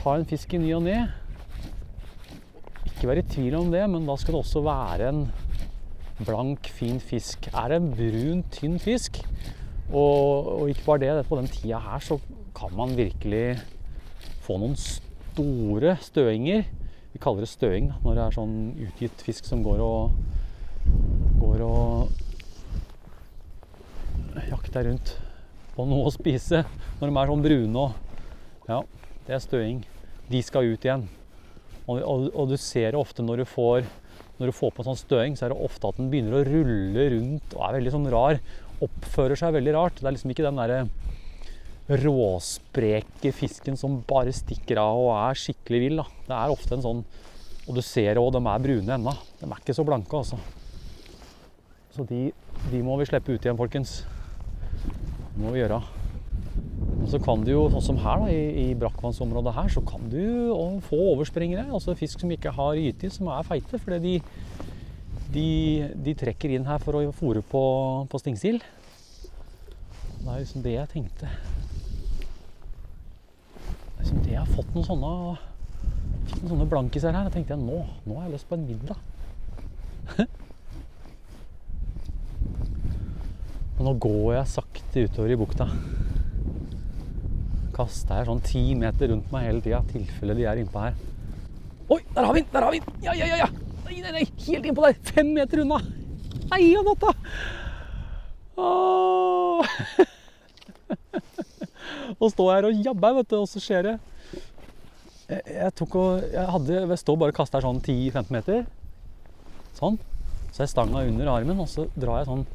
ta 0.00 0.16
en 0.16 0.28
fisk 0.32 0.56
i 0.56 0.64
ny 0.64 0.72
og 0.80 0.84
ne. 0.88 0.98
Ikke 2.96 3.10
være 3.10 3.20
i 3.20 3.28
tvil 3.28 3.54
om 3.58 3.68
det, 3.68 3.82
men 3.92 4.06
da 4.08 4.14
skal 4.16 4.32
det 4.32 4.40
også 4.40 4.62
være 4.64 5.08
en 5.12 5.26
blank, 6.24 6.70
fin 6.72 6.96
fisk. 6.96 7.50
Er 7.52 7.68
det 7.68 7.76
en 7.82 7.90
brun, 7.92 8.40
tynn 8.54 8.78
fisk, 8.80 9.20
og, 9.92 10.48
og 10.54 10.70
ikke 10.72 10.86
bare 10.86 11.02
det, 11.04 11.26
på 11.28 11.36
den 11.36 11.50
tida 11.52 11.78
her 11.84 12.00
så 12.00 12.16
kan 12.56 12.72
man 12.72 12.96
virkelig 12.96 13.58
få 14.46 14.56
noen 14.62 14.78
store 14.80 15.92
støinger. 16.00 16.64
Vi 17.12 17.20
kaller 17.20 17.44
det 17.44 17.50
støing 17.52 17.90
når 18.00 18.16
det 18.16 18.24
er 18.24 18.38
sånn 18.38 18.56
utgitt 18.86 19.26
fisk 19.28 19.44
som 19.44 19.60
går 19.64 19.82
og 19.84 20.16
går 21.36 21.66
og 21.66 22.08
jakter 24.48 24.88
rundt 24.88 25.12
på 25.76 25.84
noe 25.84 26.08
å 26.08 26.14
spise. 26.16 26.64
Når 26.96 27.12
de 27.12 27.20
er 27.20 27.32
sånn 27.34 27.44
brune 27.44 27.84
og 27.84 28.02
Ja, 28.66 28.80
det 29.28 29.36
er 29.36 29.44
støing. 29.44 29.84
De 30.32 30.40
skal 30.42 30.72
ut 30.72 30.84
igjen. 30.88 31.04
Og, 31.86 32.00
og, 32.02 32.28
og 32.34 32.50
du 32.50 32.56
ser 32.58 32.92
det 32.92 33.00
ofte 33.00 33.24
når 33.24 33.42
du 33.42 33.48
får 33.48 33.86
når 34.36 34.50
du 34.50 34.52
får 34.52 34.72
på 34.74 34.82
en 34.82 34.90
sånn 34.90 35.00
støing, 35.00 35.36
så 35.36 35.46
er 35.46 35.52
det 35.54 35.64
ofte 35.64 35.88
at 35.88 35.96
den 35.96 36.10
begynner 36.12 36.36
å 36.36 36.44
rulle 36.44 37.04
rundt 37.14 37.54
og 37.56 37.62
er 37.64 37.76
veldig 37.78 37.92
sånn 37.94 38.08
rar. 38.12 38.40
Oppfører 38.84 39.38
seg 39.40 39.54
veldig 39.56 39.72
rart. 39.72 40.00
Det 40.00 40.10
er 40.10 40.16
liksom 40.16 40.32
ikke 40.34 40.44
den 40.44 40.60
derre 40.60 40.82
råspreke 42.02 43.30
fisken 43.32 43.78
som 43.78 44.00
bare 44.08 44.34
stikker 44.34 44.80
av 44.82 44.98
og 44.98 45.12
er 45.14 45.40
skikkelig 45.40 45.80
vill. 45.86 46.02
Da. 46.02 46.06
Det 46.26 46.36
er 46.36 46.56
ofte 46.56 46.76
en 46.76 46.84
sånn 46.84 47.06
Og 47.66 47.74
du 47.74 47.80
ser 47.82 48.14
òg, 48.20 48.28
de 48.30 48.38
er 48.46 48.60
brune 48.62 48.94
ennå. 48.94 49.12
De 49.40 49.48
er 49.48 49.58
ikke 49.58 49.74
så 49.74 49.82
blanke, 49.82 50.20
altså. 50.20 50.36
Så 51.96 52.04
de, 52.06 52.28
de 52.70 52.82
må 52.86 52.94
vi 53.00 53.08
slippe 53.08 53.34
ut 53.34 53.42
igjen, 53.42 53.58
folkens. 53.58 54.04
Det 54.84 55.40
må 55.42 55.50
vi 55.50 55.64
gjøre. 55.64 55.80
Og 56.96 57.10
så 57.12 57.20
kan 57.22 57.42
du 57.44 57.52
jo, 57.52 57.64
sånn 57.70 57.84
som 57.84 57.98
her 58.02 58.22
da, 58.24 58.28
i, 58.32 58.70
i 58.70 58.76
brakkvannsområdet 58.78 59.52
her, 59.54 59.68
så 59.70 59.82
kan 59.86 60.06
du 60.10 60.18
jo 60.18 60.56
få 60.86 60.98
overspringere. 61.12 61.68
Altså 61.70 61.94
fisk 61.98 62.22
som 62.22 62.32
ikke 62.34 62.54
har 62.56 62.78
gyte, 62.80 63.10
som 63.14 63.28
er 63.30 63.46
feite. 63.46 63.78
Fordi 63.82 64.00
de, 64.02 64.14
de, 65.34 65.48
de 66.06 66.16
trekker 66.18 66.56
inn 66.56 66.66
her 66.66 66.82
for 66.82 66.98
å 66.98 67.12
fòre 67.14 67.42
på, 67.46 67.62
på 68.10 68.22
stingsild. 68.22 68.64
Det 70.22 70.32
er 70.32 70.40
liksom 70.40 70.64
det 70.64 70.74
jeg 70.74 70.92
tenkte. 70.94 71.28
Det 73.60 73.92
er 73.92 74.00
liksom 74.00 74.24
det 74.24 74.34
jeg 74.34 74.42
har 74.42 74.56
fått 74.56 74.74
noen 74.74 74.88
sånne 74.88 75.12
fikk 76.26 76.40
noen 76.40 76.52
sånne 76.52 76.70
blankiser 76.72 77.14
her. 77.14 77.28
Da 77.28 77.32
tenkte 77.34 77.54
jeg 77.54 77.62
nå, 77.62 77.78
nå 78.06 78.12
har 78.18 78.24
jeg 78.26 78.34
lyst 78.34 78.48
på 78.50 78.56
en 78.58 78.66
middag. 78.66 78.98
Og 83.76 83.82
nå 83.84 83.92
går 84.00 84.28
jeg 84.38 84.54
sakte 84.56 85.04
utover 85.06 85.30
i 85.34 85.38
bukta. 85.38 85.66
Kaster 87.76 88.22
jeg 88.22 88.28
sånn 88.30 88.42
ti 88.46 88.62
meter 88.78 89.12
rundt 89.12 89.28
meg 89.34 89.50
hele 89.50 89.60
tida, 89.64 89.82
i 89.84 89.92
tilfelle 89.92 90.36
de 90.38 90.48
er 90.48 90.62
innpå 90.62 90.80
her. 90.80 90.96
Oi, 91.92 92.00
der 92.14 92.24
har 92.24 92.32
vi 92.32 92.40
den! 92.40 92.50
Der 92.54 92.64
har 92.66 92.72
vi 92.72 92.80
den! 92.82 92.98
Ja, 93.04 93.12
ja, 93.14 93.28
ja! 93.28 93.36
ja. 93.44 93.48
Nei, 93.86 94.00
nei, 94.02 94.12
nei, 94.16 94.24
helt 94.46 94.64
innpå 94.70 94.86
der! 94.86 94.96
Fem 95.12 95.28
meter 95.36 95.62
unna! 95.62 95.78
Nei, 96.50 96.62
og 96.80 96.88
natta! 96.88 97.12
Og 102.16 102.30
står 102.32 102.52
her 102.54 102.68
og 102.68 102.84
jabber, 102.86 103.16
vet 103.18 103.30
du, 103.30 103.36
og 103.42 103.48
så 103.50 103.60
skjer 103.62 103.90
det. 103.90 103.94
Jeg, 105.26 105.42
jeg 105.50 105.72
tok 105.74 105.96
og 105.98 106.22
Jeg 106.22 106.44
hadde 106.54 106.76
Jeg 106.84 106.98
står 107.00 107.16
bare 107.18 107.34
og 107.34 107.38
kaster 107.40 107.64
sånn 107.64 107.80
10-15 107.82 108.30
meter. 108.32 108.62
Sånn. 109.76 109.98
Så 110.54 110.62
er 110.64 110.70
stanga 110.70 111.02
under 111.04 111.32
armen, 111.34 111.60
og 111.60 111.68
så 111.68 111.88
drar 111.98 112.22
jeg 112.22 112.30
sånn 112.30 112.46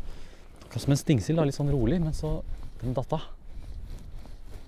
som 0.71 0.93
en 0.95 0.99
stingsild, 0.99 1.41
litt 1.43 1.57
sånn 1.57 1.71
rolig, 1.73 1.99
men 2.01 2.15
så 2.15 2.39
Den 2.81 2.95
datt 2.97 3.12
av. 3.13 3.27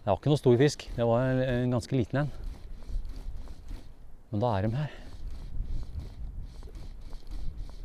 Det 0.03 0.11
var 0.11 0.17
ikke 0.19 0.31
noe 0.33 0.39
stor 0.41 0.57
fisk. 0.59 0.81
Det 0.97 1.05
var 1.07 1.29
en, 1.47 1.71
ganske 1.71 1.95
liten 1.95 2.17
en. 2.25 2.31
Men 4.33 4.41
da 4.41 4.49
er 4.51 4.65
de 4.65 4.71
her. 4.75 4.97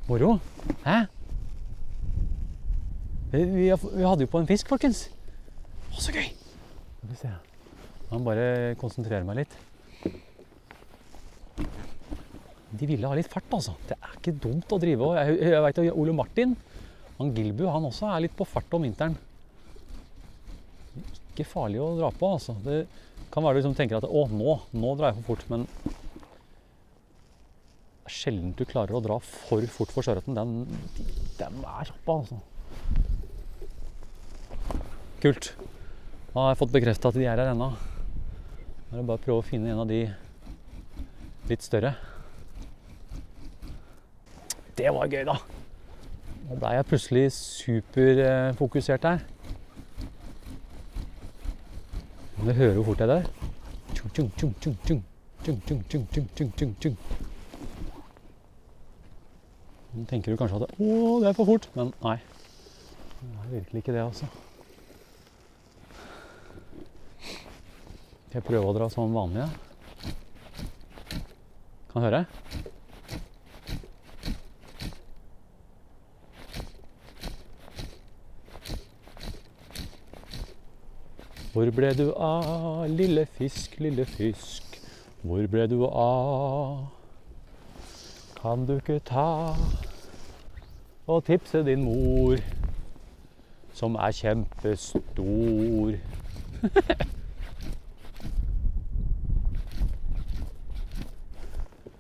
Moro? 0.09 0.33
Hæ? 0.83 0.97
Vi, 3.31 3.45
vi, 3.45 3.69
hadde 3.71 4.27
jo 4.27 4.33
på 4.33 4.41
en 4.43 4.51
fisk, 4.51 4.67
folkens. 4.73 5.05
Å, 5.93 6.01
så 6.01 6.17
gøy! 6.17 6.27
Skal 6.97 7.13
vi 7.13 7.21
se. 7.21 7.31
Jeg 7.31 8.11
må 8.17 8.21
bare 8.27 8.75
konsentrere 8.81 9.23
meg 9.29 9.45
litt. 9.45 9.55
De 12.79 12.89
ville 12.89 13.07
ha 13.07 13.15
litt 13.15 13.31
fart, 13.31 13.47
altså. 13.55 13.77
Det 13.87 13.95
er 13.95 14.19
ikke 14.19 14.35
dumt 14.43 14.75
å 14.75 14.81
drive 14.83 15.07
og 15.07 15.21
Jeg, 15.21 15.55
jeg 15.55 15.87
jo 15.93 15.97
Ole 16.03 16.19
Martin, 16.19 16.59
han 17.21 17.31
Gilbu, 17.37 17.69
han 17.71 17.87
også 17.87 18.11
er 18.11 18.27
litt 18.27 18.35
på 18.35 18.49
fart 18.49 18.75
om 18.75 18.83
vinteren. 18.89 19.15
Ikke 21.39 21.53
farlig 21.53 21.79
å 21.79 21.93
dra 21.95 22.09
på, 22.11 22.33
altså. 22.35 22.57
Det 22.65 22.81
kan 23.31 23.45
være 23.45 23.55
du 23.55 23.61
liksom 23.61 23.77
tenker 23.79 24.01
at 24.01 24.07
å, 24.11 24.25
nå, 24.27 24.57
nå 24.75 24.95
drar 24.99 25.13
jeg 25.13 25.21
for 25.21 25.27
fort, 25.29 25.45
men 25.53 25.61
det 28.03 28.11
er 28.11 28.17
sjelden 28.17 28.57
du 28.59 28.65
klarer 28.67 28.97
å 28.99 29.03
dra 29.05 29.21
for 29.23 29.63
fort 29.71 29.95
for 29.95 30.03
sjøørreten. 30.03 30.35
Den, 30.35 30.67
den 31.39 31.61
er 31.63 31.93
kjapp, 31.93 32.11
altså. 32.17 32.41
Kult. 35.23 35.53
Da 36.33 36.41
har 36.41 36.51
jeg 36.57 36.61
fått 36.65 36.75
bekrefta 36.75 37.13
at 37.13 37.21
de 37.21 37.29
er 37.29 37.39
her 37.39 37.53
ennå. 37.53 37.71
Nå 37.71 38.91
er 38.91 38.99
det 38.99 39.07
bare 39.13 39.23
å 39.23 39.25
prøve 39.29 39.39
å 39.45 39.47
finne 39.47 39.71
en 39.71 39.85
av 39.85 39.87
de 39.95 40.03
litt 41.53 41.63
større. 41.63 41.95
Det 44.75 44.91
var 44.91 45.07
gøy, 45.07 45.23
da. 45.31 45.39
Nå 46.49 46.59
blei 46.59 46.75
jeg 46.81 46.91
plutselig 46.91 47.27
superfokusert 47.39 49.07
her. 49.07 49.19
Men 49.21 49.47
du 52.47 52.53
hører 52.53 52.75
hvor 52.79 52.85
fort 52.91 53.01
jeg 53.03 53.09
er 53.09 53.15
der. 53.15 53.31
Tjung, 53.95 54.11
tjung, 54.15 54.31
tjung, 54.39 54.55
tjung, 54.61 54.77
tjung. 54.87 55.05
Tjung, 55.45 55.61
tjung, 55.67 55.83
tjung, 55.89 56.07
tjung, 56.35 56.51
tjung, 56.57 56.75
tjung. 56.81 56.97
Nå 59.95 60.05
tenker 60.11 60.35
du 60.35 60.39
kanskje 60.39 60.61
at 60.63 60.75
å, 60.77 60.89
det 61.23 61.31
er 61.31 61.37
for 61.39 61.49
fort. 61.49 61.69
Men 61.75 61.93
nei. 62.05 62.19
Det 63.19 63.29
er 63.33 63.53
virkelig 63.55 63.83
ikke 63.83 63.95
det, 63.97 64.05
altså. 64.05 64.29
Skal 68.29 68.39
jeg 68.39 68.47
prøve 68.51 68.69
å 68.69 68.77
dra 68.77 68.91
som 68.93 69.15
vanlig? 69.17 69.47
Ja? 69.47 69.49
Kan 71.91 72.05
høre? 72.05 72.27
Hvor 81.49 81.71
ble 81.73 81.89
du 81.97 82.13
av, 82.13 82.85
lille 82.93 83.25
fisk, 83.39 83.79
lille 83.81 84.05
fisk? 84.05 84.77
Hvor 85.25 85.47
ble 85.49 85.65
du 85.71 85.81
av? 85.89 86.87
Kan 88.39 88.67
du 88.69 88.77
ikke 88.77 89.01
ta 89.09 89.57
og 91.09 91.25
tipse 91.25 91.65
din 91.65 91.83
mor, 91.83 92.37
som 93.73 93.97
er 93.97 94.13
kjempestor? 94.13 95.97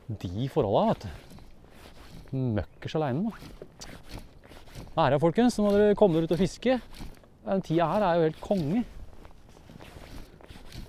De 0.09 0.49
forholda, 0.53 0.85
vet 0.93 1.03
du. 1.03 1.11
Møkkers 2.59 2.95
aleine, 3.01 3.33
da. 3.33 3.33
Her 4.99 5.17
er 5.17 5.21
folkens, 5.23 5.57
nå 5.57 5.63
må 5.65 5.71
dere 5.73 5.97
komme 5.97 6.15
dere 6.19 6.29
ut 6.29 6.37
og 6.37 6.43
fiske. 6.45 6.73
Den 7.49 7.65
tida 7.65 7.89
her 7.95 8.03
er 8.05 8.15
jo 8.19 8.29
helt 8.29 8.41
konge. 8.45 8.85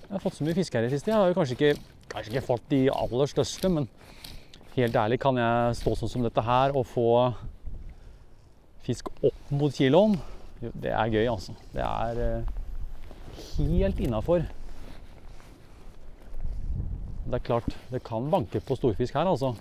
Jeg 0.09 0.15
har 0.17 0.21
fått 0.23 0.39
så 0.39 0.45
mye 0.47 0.57
fisk 0.57 0.73
her 0.73 0.87
i 0.87 0.89
siste. 0.89 1.11
Jeg 1.11 1.21
har 1.21 1.27
jo 1.29 1.35
kanskje 1.37 1.53
ikke, 1.53 1.97
kanskje 2.09 2.31
ikke 2.31 2.41
fått 2.47 2.63
de 2.71 2.77
aller 2.89 3.29
største, 3.29 3.69
men 3.69 3.85
helt 4.73 4.95
ærlig, 4.97 5.19
kan 5.21 5.37
jeg 5.37 5.75
stå 5.77 5.93
sånn 5.99 6.09
som 6.09 6.23
dette 6.25 6.41
her 6.47 6.73
og 6.73 6.87
få 6.89 7.11
fisk 8.87 9.11
opp 9.21 9.51
mot 9.53 9.69
kiloen? 9.69 10.17
Det 10.57 10.89
er 10.89 11.13
gøy, 11.13 11.27
altså. 11.29 11.53
Det 11.75 11.85
er 11.85 12.23
eh, 12.25 12.49
helt 13.59 14.01
innafor. 14.01 14.49
Det 17.29 17.37
er 17.37 17.45
klart, 17.45 17.69
det 17.93 18.01
kan 18.09 18.33
banke 18.33 18.65
på 18.65 18.81
storfisk 18.81 19.13
her, 19.13 19.29
altså. 19.29 19.53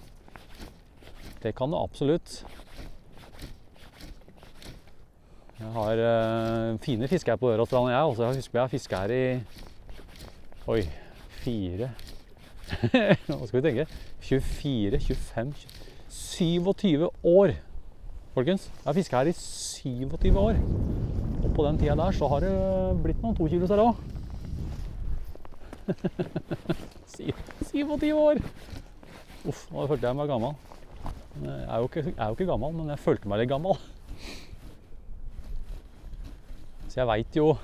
Det 1.45 1.53
kan 1.61 1.77
det 1.77 1.85
absolutt. 1.85 2.41
Jeg 5.61 5.77
har 5.77 6.07
eh, 6.09 6.75
fine 6.81 7.13
fisker 7.13 7.37
på 7.37 7.53
Øraststrand, 7.53 7.93
jeg. 7.93 8.01
Altså, 8.01 8.31
jeg 8.31 8.41
husker 8.41 8.63
jeg 8.63 8.65
har 8.65 8.79
fiska 8.79 9.05
her 9.05 9.19
i 9.21 9.25
Oi. 10.69 10.83
Fire 11.41 11.87
Nå 13.31 13.37
skal 13.49 13.55
vi 13.55 13.61
tenke. 13.65 13.85
24, 14.21 14.99
25, 15.01 15.53
27 16.13 17.07
år, 17.25 17.55
folkens. 18.35 18.67
Jeg 18.69 18.85
har 18.85 18.97
fiska 18.99 19.23
her 19.23 19.31
i 19.31 19.33
27 19.33 20.37
år. 20.37 20.59
Og 21.41 21.55
på 21.57 21.65
den 21.65 21.79
tida 21.81 21.97
der 21.97 22.13
så 22.19 22.29
har 22.29 22.45
det 22.45 22.51
blitt 23.01 23.25
noen 23.25 23.39
tokilos 23.39 23.73
her 23.73 23.81
òg. 23.87 24.03
27 27.17 28.13
år! 28.27 28.43
Uff, 29.49 29.65
nå 29.73 29.89
følte 29.89 30.05
jeg 30.11 30.21
meg 30.21 30.29
gammel. 30.29 30.53
Jeg 31.47 31.57
er, 31.65 31.89
ikke, 31.89 32.05
jeg 32.11 32.19
er 32.19 32.29
jo 32.29 32.37
ikke 32.37 32.51
gammel, 32.53 32.77
men 32.77 32.93
jeg 32.93 33.05
følte 33.07 33.33
meg 33.33 33.41
litt 33.41 33.55
gammel. 33.55 33.81
Så 36.91 37.01
jeg 37.01 37.09
veit 37.15 37.41
jo 37.41 37.55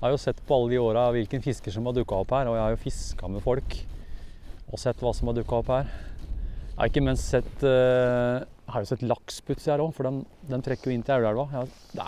Jeg 0.00 0.06
har 0.06 0.14
jo 0.14 0.20
sett 0.22 0.38
på 0.48 0.56
alle 0.56 0.70
de 0.72 0.78
åra 0.80 1.00
hvilken 1.12 1.42
fisker 1.44 1.74
som 1.74 1.84
har 1.84 1.92
dukka 1.92 2.22
opp 2.22 2.30
her, 2.32 2.48
og 2.48 2.54
jeg 2.56 2.62
har 2.64 2.70
jo 2.72 2.76
fiska 2.80 3.28
med 3.28 3.42
folk 3.44 3.74
og 4.72 4.78
sett 4.80 5.02
hva 5.04 5.10
som 5.12 5.28
har 5.28 5.34
dukka 5.36 5.58
opp 5.58 5.68
her. 5.74 5.90
Jeg 6.70 6.78
har 6.78 6.88
ikke 6.88 7.02
minst 7.04 7.26
sett 7.28 7.64
uh, 7.66 8.40
Jeg 8.40 8.72
har 8.72 8.80
jo 8.80 8.88
sett 8.88 9.02
laks 9.04 9.42
plutselig 9.44 9.74
her 9.74 9.82
òg, 9.84 9.90
for 9.92 10.08
den, 10.08 10.22
den, 10.48 10.62
trekker 10.64 10.88
jo 10.88 10.94
inn 10.96 11.04
til 11.04 11.18
Aurelva. 11.18 11.44
Ja, 11.52 11.64
det 11.92 12.06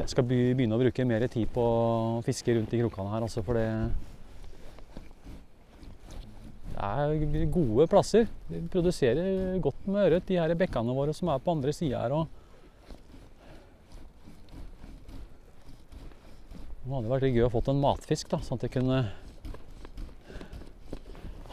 Jeg 0.00 0.08
skal 0.14 0.24
begynne 0.30 0.78
å 0.78 0.80
bruke 0.80 1.04
mer 1.04 1.26
tid 1.28 1.52
på 1.52 1.60
å 1.60 2.22
fiske 2.24 2.54
rundt 2.56 2.72
i 2.72 2.80
krokene 2.80 3.12
her, 3.12 3.26
altså, 3.26 3.44
for 3.44 3.60
det 3.60 3.68
Det 6.70 6.80
er 6.80 7.44
gode 7.52 7.84
plasser. 7.92 8.24
De 8.48 8.62
produserer 8.72 9.60
godt 9.60 9.84
med 9.84 10.06
ørret, 10.06 10.24
de 10.32 10.40
her 10.40 10.56
bekkene 10.56 10.96
våre 10.96 11.12
som 11.12 11.28
er 11.28 11.44
på 11.44 11.52
andre 11.58 11.76
sida 11.76 12.00
her. 12.06 12.16
Det 16.84 16.92
hadde 16.92 17.12
vært 17.12 17.28
gøy 17.32 17.46
å 17.46 17.52
fått 17.52 17.70
en 17.72 17.82
matfisk, 17.82 18.28
da, 18.32 18.40
sånn 18.44 18.60
at 18.60 18.66
jeg 18.66 18.74
kunne 18.76 19.02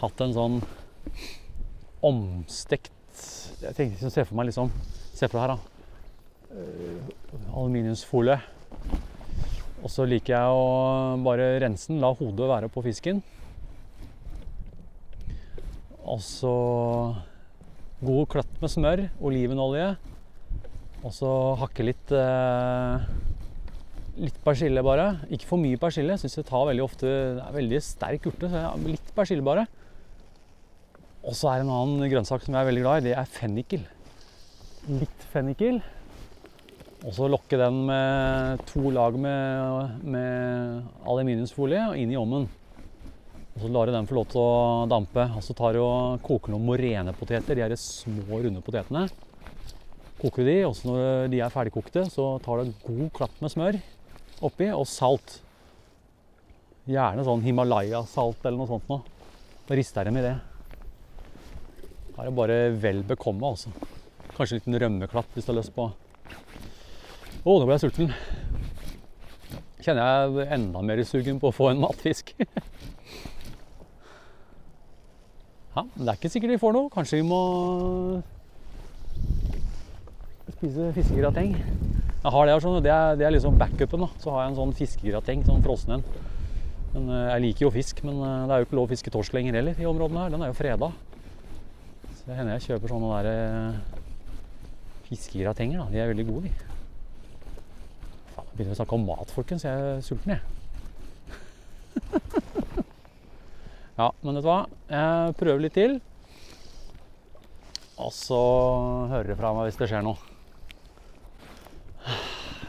hatt 0.01 0.23
en 0.25 0.33
sånn 0.33 0.57
omstekt 2.01 3.21
Jeg 3.61 3.77
tenkte 3.77 4.09
å 4.09 4.13
se 4.13 4.23
for 4.25 4.37
meg 4.39 4.47
liksom 4.49 4.71
Se 5.13 5.27
for 5.29 5.37
deg 5.37 5.43
her, 5.43 5.53
da 5.53 5.71
aluminiumsfolie. 7.51 8.37
Og 9.81 9.89
så 9.89 10.05
liker 10.05 10.35
jeg 10.35 10.55
å 10.55 11.17
bare 11.25 11.55
rense 11.63 11.89
den, 11.89 12.01
la 12.03 12.11
hodet 12.13 12.49
være 12.49 12.69
på 12.71 12.83
fisken. 12.85 13.21
Og 16.01 16.21
så 16.25 16.53
god 18.01 18.23
kløtt 18.33 18.61
med 18.61 18.73
smør, 18.73 19.05
olivenolje. 19.23 19.93
Og 21.01 21.13
så 21.15 21.31
hakke 21.61 21.87
litt 21.87 22.13
eh, 22.13 23.05
litt 24.19 24.37
persille 24.43 24.83
bare. 24.85 25.07
Ikke 25.33 25.47
for 25.49 25.61
mye 25.61 25.79
persille. 25.79 26.17
Syns 26.19 26.37
det 26.39 26.47
tar 26.49 26.67
veldig 26.69 26.83
ofte 26.83 27.07
Det 27.07 27.45
er 27.45 27.55
veldig 27.55 27.81
sterk 27.85 28.27
urte. 28.31 28.49
Så 28.49 28.65
ja, 28.65 28.73
litt 28.83 29.15
persille 29.15 29.45
bare. 29.45 29.65
Og 31.21 31.35
så 31.37 31.51
er 31.51 31.61
det 31.61 31.67
en 31.67 31.75
annen 31.75 32.09
grønnsak 32.09 32.43
som 32.43 32.55
jeg 32.55 32.63
er 32.63 32.69
veldig 32.71 32.85
glad 32.85 33.01
i. 33.01 33.09
Det 33.09 33.17
er 33.17 33.33
fennikel. 33.35 33.83
Litt 34.89 35.27
fennikel. 35.33 35.81
Og 37.01 37.13
så 37.17 37.27
lokke 37.29 37.57
den 37.57 37.83
med 37.87 38.61
to 38.69 38.91
lag 38.93 39.15
med, 39.17 40.01
med 40.05 41.05
aluminiumsfolie 41.09 41.87
og 41.89 41.97
inn 41.97 42.13
i 42.13 42.17
ovnen. 42.17 42.49
Og 43.51 43.63
så 43.63 43.71
lar 43.73 43.89
du 43.89 43.93
den 43.93 44.07
få 44.09 44.17
lov 44.17 44.27
til 44.31 44.41
å 44.41 44.51
dampe. 44.89 45.25
Og 45.37 45.45
så 45.45 45.55
tar 45.57 45.77
du 45.77 45.81
og 45.83 46.21
koker 46.25 46.53
noen 46.53 46.67
morenepoteter. 46.69 47.57
De 47.57 47.65
er 47.65 47.77
små, 47.77 48.41
runde 48.41 48.61
potetene. 48.65 49.07
Koker 50.21 50.45
du 50.45 50.51
de, 50.51 50.59
og 50.67 50.77
når 50.85 51.31
de 51.33 51.41
er 51.41 51.53
ferdigkokte, 51.53 52.05
så 52.13 52.35
tar 52.45 52.61
du 52.61 52.69
en 52.69 52.77
god 52.85 53.09
klapp 53.17 53.41
med 53.41 53.53
smør 53.53 53.81
oppi, 54.45 54.69
og 54.73 54.87
salt. 54.89 55.39
Gjerne 56.89 57.23
sånn 57.25 57.43
Himalaya-salt 57.45 58.45
eller 58.45 58.57
noe 58.59 58.69
sånt 58.69 58.87
noe. 58.89 59.01
Rister 59.71 60.03
dem 60.07 60.17
i 60.19 60.25
det. 60.25 60.35
Da 62.11 62.23
er 62.23 62.27
det 62.27 62.35
bare 62.35 62.57
vel 62.83 63.03
bekomme, 63.07 63.53
altså. 63.53 63.71
Kanskje 64.35 64.57
en 64.57 64.59
liten 64.59 64.79
rømmeklatt 64.83 65.31
hvis 65.35 65.47
du 65.47 65.51
har 65.53 65.59
lyst 65.61 65.73
på. 65.75 65.87
Å, 67.41 67.49
nå 67.49 67.63
ble 67.65 67.77
jeg 67.77 67.85
sulten. 67.85 68.11
Kjenner 69.81 70.01
jeg 70.03 70.49
enda 70.57 70.83
mer 70.85 71.01
sugen 71.07 71.39
på 71.41 71.49
å 71.49 71.55
få 71.55 71.71
en 71.71 71.81
matfisk. 71.81 72.33
ja, 75.75 75.85
men 75.85 76.03
det 76.03 76.11
er 76.11 76.19
ikke 76.19 76.33
sikkert 76.35 76.53
vi 76.53 76.61
får 76.61 76.75
noe. 76.77 76.91
Kanskje 76.93 77.21
vi 77.21 77.25
må 77.31 77.41
spise 80.59 80.91
fiskegrateng. 80.99 81.55
Jeg 82.21 82.29
har 82.35 82.45
det, 82.45 82.53
sånn, 82.61 82.75
det, 82.85 82.91
er, 82.93 83.15
det 83.17 83.25
er 83.25 83.31
liksom 83.33 83.55
backupen. 83.57 84.03
da. 84.05 84.09
Så 84.21 84.29
har 84.29 84.43
jeg 84.43 84.51
en 84.51 84.59
sånn 84.59 84.75
fiskegrateng, 84.77 85.39
sånn 85.47 85.63
frossen 85.65 85.95
en. 85.95 86.03
Men 86.93 87.03
eh, 87.09 87.31
Jeg 87.31 87.41
liker 87.47 87.63
jo 87.65 87.71
fisk, 87.73 88.03
men 88.05 88.15
eh, 88.21 88.45
det 88.45 88.53
er 88.53 88.59
jo 88.61 88.67
ikke 88.67 88.77
lov 88.77 88.85
å 88.85 88.91
fiske 88.91 89.13
torsk 89.13 89.31
lenger 89.33 89.57
heller 89.57 89.73
i 89.81 89.89
områdene 89.89 90.21
her. 90.21 90.29
Den 90.35 90.43
er 90.45 90.51
jo 90.51 90.59
freda. 90.59 90.89
Så 92.13 92.21
det 92.27 92.37
hender 92.37 92.53
jeg 92.59 92.65
kjøper 92.67 92.87
sånne 92.93 93.09
der 93.15 93.25
eh, 93.31 93.73
fiskegratenger. 95.09 95.77
da. 95.81 95.85
De 95.89 95.97
er 96.03 96.11
veldig 96.13 96.27
gode, 96.29 96.45
de. 96.45 96.51
Faen, 98.35 98.45
nå 98.45 98.53
begynner 98.53 98.77
å 98.77 98.81
snakke 98.83 98.97
om 98.99 99.07
mat, 99.09 99.33
folkens. 99.33 99.65
Jeg 99.65 99.73
er 99.89 100.05
sulten, 100.05 100.37
jeg. 100.37 100.43
ja, 103.97 104.07
men 104.21 104.37
vet 104.37 104.45
du 104.45 104.51
hva? 104.51 104.61
Jeg 104.93 105.33
prøver 105.41 105.61
litt 105.65 105.73
til. 105.79 105.97
Og 107.97 108.13
så 108.13 108.37
hører 109.09 109.25
dere 109.31 109.41
fra 109.41 109.57
meg 109.57 109.65
hvis 109.71 109.81
det 109.81 109.89
skjer 109.89 110.05
noe. 110.05 110.30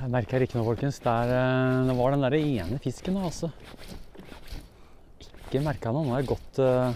Jeg 0.03 0.11
merker 0.11 0.43
ikke 0.43 0.59
noe, 0.59 0.67
folkens. 0.67 0.97
Der, 0.99 1.31
eh, 1.31 1.87
det 1.87 1.95
var 1.95 2.11
den 2.11 2.25
der 2.25 2.35
ene 2.35 2.79
fisken, 2.83 3.21
altså. 3.23 3.53
Ikke 5.47 5.63
merka 5.63 5.93
noe. 5.95 6.03
Nå 6.09 6.17
har 6.17 6.25
jeg 6.25 6.31
gått 6.33 6.59
uh, 6.59 6.91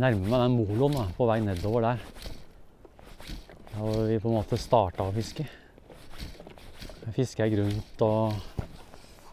nærmer 0.00 0.30
meg 0.32 0.44
den 0.46 0.56
moloen 0.56 0.96
da, 0.96 1.04
på 1.18 1.26
vei 1.28 1.36
nedover 1.44 1.84
der. 1.84 2.00
Der 3.68 3.82
hvor 3.82 4.00
vi 4.08 4.16
på 4.22 4.30
en 4.30 4.38
måte 4.38 4.56
starta 4.60 5.04
å 5.04 5.12
fiske. 5.12 5.44
Jeg 7.04 7.16
fisker 7.16 7.44
jeg 7.44 7.58
grunt 7.58 8.02
og 8.06 8.40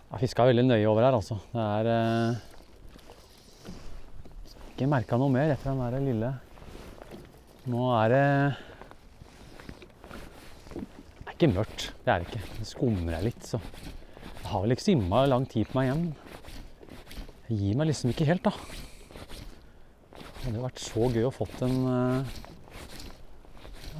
Jeg 0.08 0.21
fiska 0.26 0.45
veldig 0.47 0.63
nøye 0.67 0.88
over 0.88 1.04
her, 1.04 1.15
altså. 1.15 1.39
Det 1.52 1.63
er 1.63 1.89
eh, 1.93 2.38
Ikke 4.71 4.88
merka 4.91 5.19
noe 5.19 5.32
mer 5.32 5.52
etter 5.52 5.71
den 5.71 5.84
der 5.84 6.06
lille 6.06 6.30
Nå 7.67 7.89
er 8.00 8.13
det 8.13 8.28
ikke 11.38 11.54
mørkt. 11.54 11.91
Det 12.02 12.12
er 12.12 12.23
det 12.23 12.32
ikke. 12.32 12.45
Det 12.58 12.67
skumrer 12.67 13.21
litt, 13.26 13.45
så 13.45 13.62
Jeg 13.62 14.50
har 14.54 14.63
vel 14.63 14.73
ikke 14.73 14.86
så 14.86 14.93
innmari 14.95 15.30
lang 15.30 15.45
tid 15.50 15.67
på 15.69 15.78
meg 15.78 15.89
hjem. 15.89 16.04
Jeg 17.47 17.58
gir 17.60 17.78
meg 17.78 17.89
liksom 17.89 18.12
ikke 18.13 18.28
helt, 18.30 18.47
da. 18.47 18.54
Det 20.17 20.45
hadde 20.47 20.63
vært 20.63 20.82
så 20.82 21.10
gøy 21.12 21.28
å 21.28 21.34
fått 21.36 21.62
en 21.67 21.78
uh, 21.84 22.36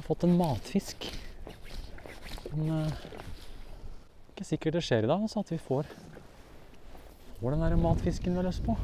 fått 0.06 0.24
en 0.24 0.36
matfisk. 0.40 1.06
Men 2.54 2.70
uh, 2.72 3.08
ikke 4.32 4.48
sikkert 4.48 4.78
det 4.78 4.84
skjer 4.86 5.04
i 5.04 5.10
dag, 5.10 5.20
altså, 5.20 5.44
at 5.44 5.52
vi 5.52 5.60
får, 5.60 5.90
får 7.38 7.54
den 7.54 7.66
der 7.66 7.76
matfisken 7.80 8.32
vi 8.32 8.40
har 8.40 8.48
lyst 8.48 8.64
på. 8.64 8.78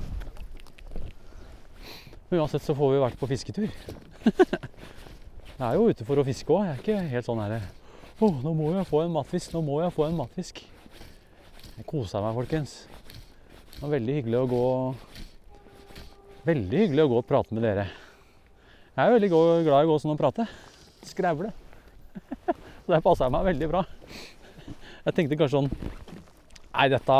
Men 2.28 2.42
uansett 2.42 2.66
så 2.66 2.76
får 2.76 2.92
vi 2.92 3.06
vært 3.06 3.18
på 3.18 3.30
fisketur. 3.30 3.72
jeg 5.58 5.64
er 5.64 5.78
jo 5.78 5.88
ute 5.88 6.06
for 6.06 6.20
å 6.20 6.26
fiske 6.28 6.52
òg. 6.52 6.68
Jeg 6.68 6.76
er 6.76 6.84
ikke 6.84 7.08
helt 7.16 7.32
sånn 7.32 7.42
herre 7.42 7.64
Å, 8.14 8.28
nå 8.30 8.52
må 8.54 8.68
jeg 8.76 8.86
få 8.86 9.00
en 9.02 9.14
matfisk. 9.16 9.50
Nå 9.56 9.60
må 9.66 9.80
jeg 9.82 9.92
få 9.94 10.04
en 10.06 10.18
matfisk. 10.20 10.60
Jeg 11.74 11.86
kosa 11.88 12.20
meg, 12.22 12.36
folkens. 12.36 12.74
Det 13.72 13.80
var 13.80 13.90
veldig 13.96 14.14
hyggelig 14.20 14.38
å 14.38 14.50
gå 14.52 14.66
Veldig 16.44 16.80
hyggelig 16.82 17.06
å 17.06 17.08
gå 17.08 17.18
og 17.22 17.26
prate 17.26 17.56
med 17.56 17.64
dere. 17.64 17.86
Jeg 18.94 19.00
er 19.00 19.14
veldig 19.14 19.30
glad 19.32 19.64
i 19.64 19.70
å 19.72 19.88
gå 19.88 19.96
sånn 19.98 20.12
og 20.12 20.20
prate. 20.20 20.44
Skravle. 21.08 21.50
Så 22.84 22.92
det 22.92 23.00
passer 23.02 23.32
meg 23.32 23.48
veldig 23.48 23.68
bra. 23.72 23.80
Jeg 25.06 25.16
tenkte 25.16 25.38
kanskje 25.40 25.62
sånn 25.62 25.70
Nei, 26.74 26.88
dette, 26.92 27.16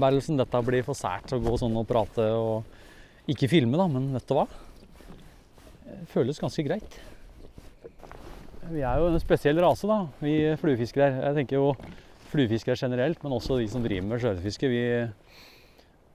Berlesen, 0.00 0.40
dette 0.40 0.60
blir 0.66 0.84
for 0.84 0.98
sært 0.98 1.32
å 1.36 1.40
gå 1.44 1.54
sånn 1.60 1.76
og 1.76 1.86
prate 1.86 2.24
og 2.34 3.30
ikke 3.30 3.48
filme, 3.52 3.78
da. 3.78 3.86
Men 3.88 4.10
vet 4.16 4.26
du 4.28 4.36
hva? 4.36 4.48
Det 5.84 5.98
føles 6.12 6.40
ganske 6.42 6.64
greit. 6.66 6.98
Vi 8.72 8.80
er 8.80 9.00
jo 9.00 9.10
en 9.10 9.20
spesiell 9.20 9.58
rase, 9.60 9.88
da, 9.88 9.98
vi 10.22 10.38
fluefiskere. 10.60 11.20
Jeg 11.20 11.36
tenker 11.36 11.58
jo 11.58 11.72
fluefiskere 12.30 12.78
generelt, 12.80 13.20
men 13.24 13.36
også 13.36 13.58
de 13.60 13.68
som 13.70 13.84
driver 13.84 14.06
med 14.08 14.22
sjøørretfiske. 14.22 14.70
Vi, 14.72 14.82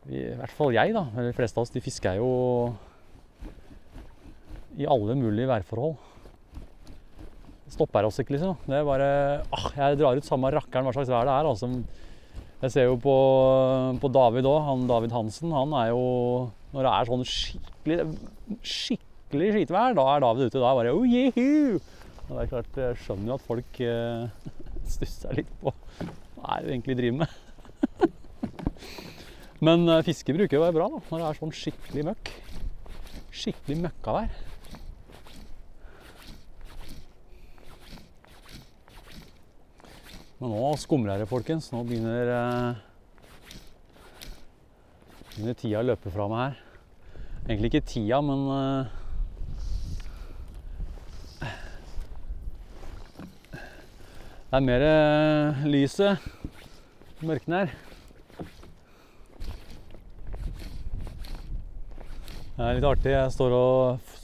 vi, 0.09 0.23
I 0.31 0.37
hvert 0.39 0.55
fall 0.57 0.73
jeg, 0.73 0.95
da. 0.95 1.05
Eller 1.13 1.29
de 1.29 1.37
fleste 1.37 1.59
av 1.59 1.67
oss, 1.67 1.73
de 1.75 1.83
fisker 1.83 2.17
jo 2.17 2.29
i 4.79 4.87
alle 4.89 5.17
mulige 5.19 5.49
værforhold. 5.49 5.97
Stopper 7.69 8.07
oss 8.07 8.17
ikke, 8.23 8.33
liksom. 8.33 8.55
Det 8.65 8.79
er 8.79 8.87
bare 8.87 9.09
ah, 9.53 9.67
Jeg 9.75 9.99
drar 9.99 10.17
ut 10.17 10.25
samme 10.25 10.49
rakkeren 10.55 10.87
hva 10.87 10.95
slags 10.95 11.11
vær 11.13 11.29
det 11.29 11.35
er. 11.35 11.49
Altså. 11.51 11.69
Jeg 12.63 12.73
ser 12.73 12.89
jo 12.89 12.97
på, 12.99 13.13
på 14.01 14.09
David 14.09 14.49
òg. 14.49 14.63
Han 14.65 14.87
David 14.89 15.13
Hansen, 15.13 15.53
han 15.53 15.75
er 15.83 15.91
jo 15.91 16.01
Når 16.73 16.87
det 16.87 16.95
er 16.95 17.11
sånn 17.11 17.27
skikkelig 17.29 18.97
skikkelig 19.29 19.53
skitevær, 19.53 19.93
da 19.93 20.05
er 20.15 20.23
David 20.25 20.49
ute. 20.49 20.57
Da 20.57 20.71
er 20.71 20.79
bare 20.79 20.93
oh, 20.97 21.05
yeah! 21.05 21.77
Det 22.29 22.37
er 22.43 22.49
klart, 22.51 22.75
Jeg 22.77 22.97
skjønner 23.01 23.31
jo 23.31 23.35
at 23.39 23.45
folk 23.47 23.79
eh, 23.81 24.49
stusser 24.93 25.33
litt 25.39 25.49
på 25.63 25.73
hva 25.73 26.59
er 26.59 26.65
det 26.67 26.75
egentlig 26.75 26.95
driver 26.99 27.23
med. 27.23 27.31
Men 29.65 29.89
eh, 29.89 30.03
fiske 30.05 30.35
bruker 30.37 30.59
jo 30.59 30.61
være 30.61 30.75
bra 30.77 30.85
da, 30.93 30.99
når 31.09 31.23
det 31.23 31.25
er 31.25 31.39
sånn 31.39 31.55
skikkelig 31.57 32.05
møkk. 32.11 32.31
Skikkelig 33.33 33.79
møkkavær. 33.87 34.37
Men 40.39 40.53
nå 40.53 40.69
skumrer 40.79 41.19
det, 41.19 41.27
folkens. 41.33 41.73
Nå 41.73 41.81
begynner, 41.89 42.29
eh, 42.37 42.71
begynner 45.33 45.57
tida 45.65 45.81
å 45.81 45.87
løpe 45.89 46.13
fra 46.13 46.29
meg 46.29 46.45
her. 46.45 46.63
Egentlig 47.49 47.73
ikke 47.73 47.87
tida, 47.89 48.21
men 48.21 48.47
eh, 48.53 48.98
Det 54.49 54.57
er 54.57 54.63
mer 54.65 54.81
eh, 54.81 55.65
lyset. 55.69 56.23
Mørkner. 57.21 57.69
Det 62.55 62.63
er 62.65 62.79
litt 62.79 62.87
artig. 62.89 63.11
Jeg 63.13 63.35
står 63.35 63.53
og 63.53 64.15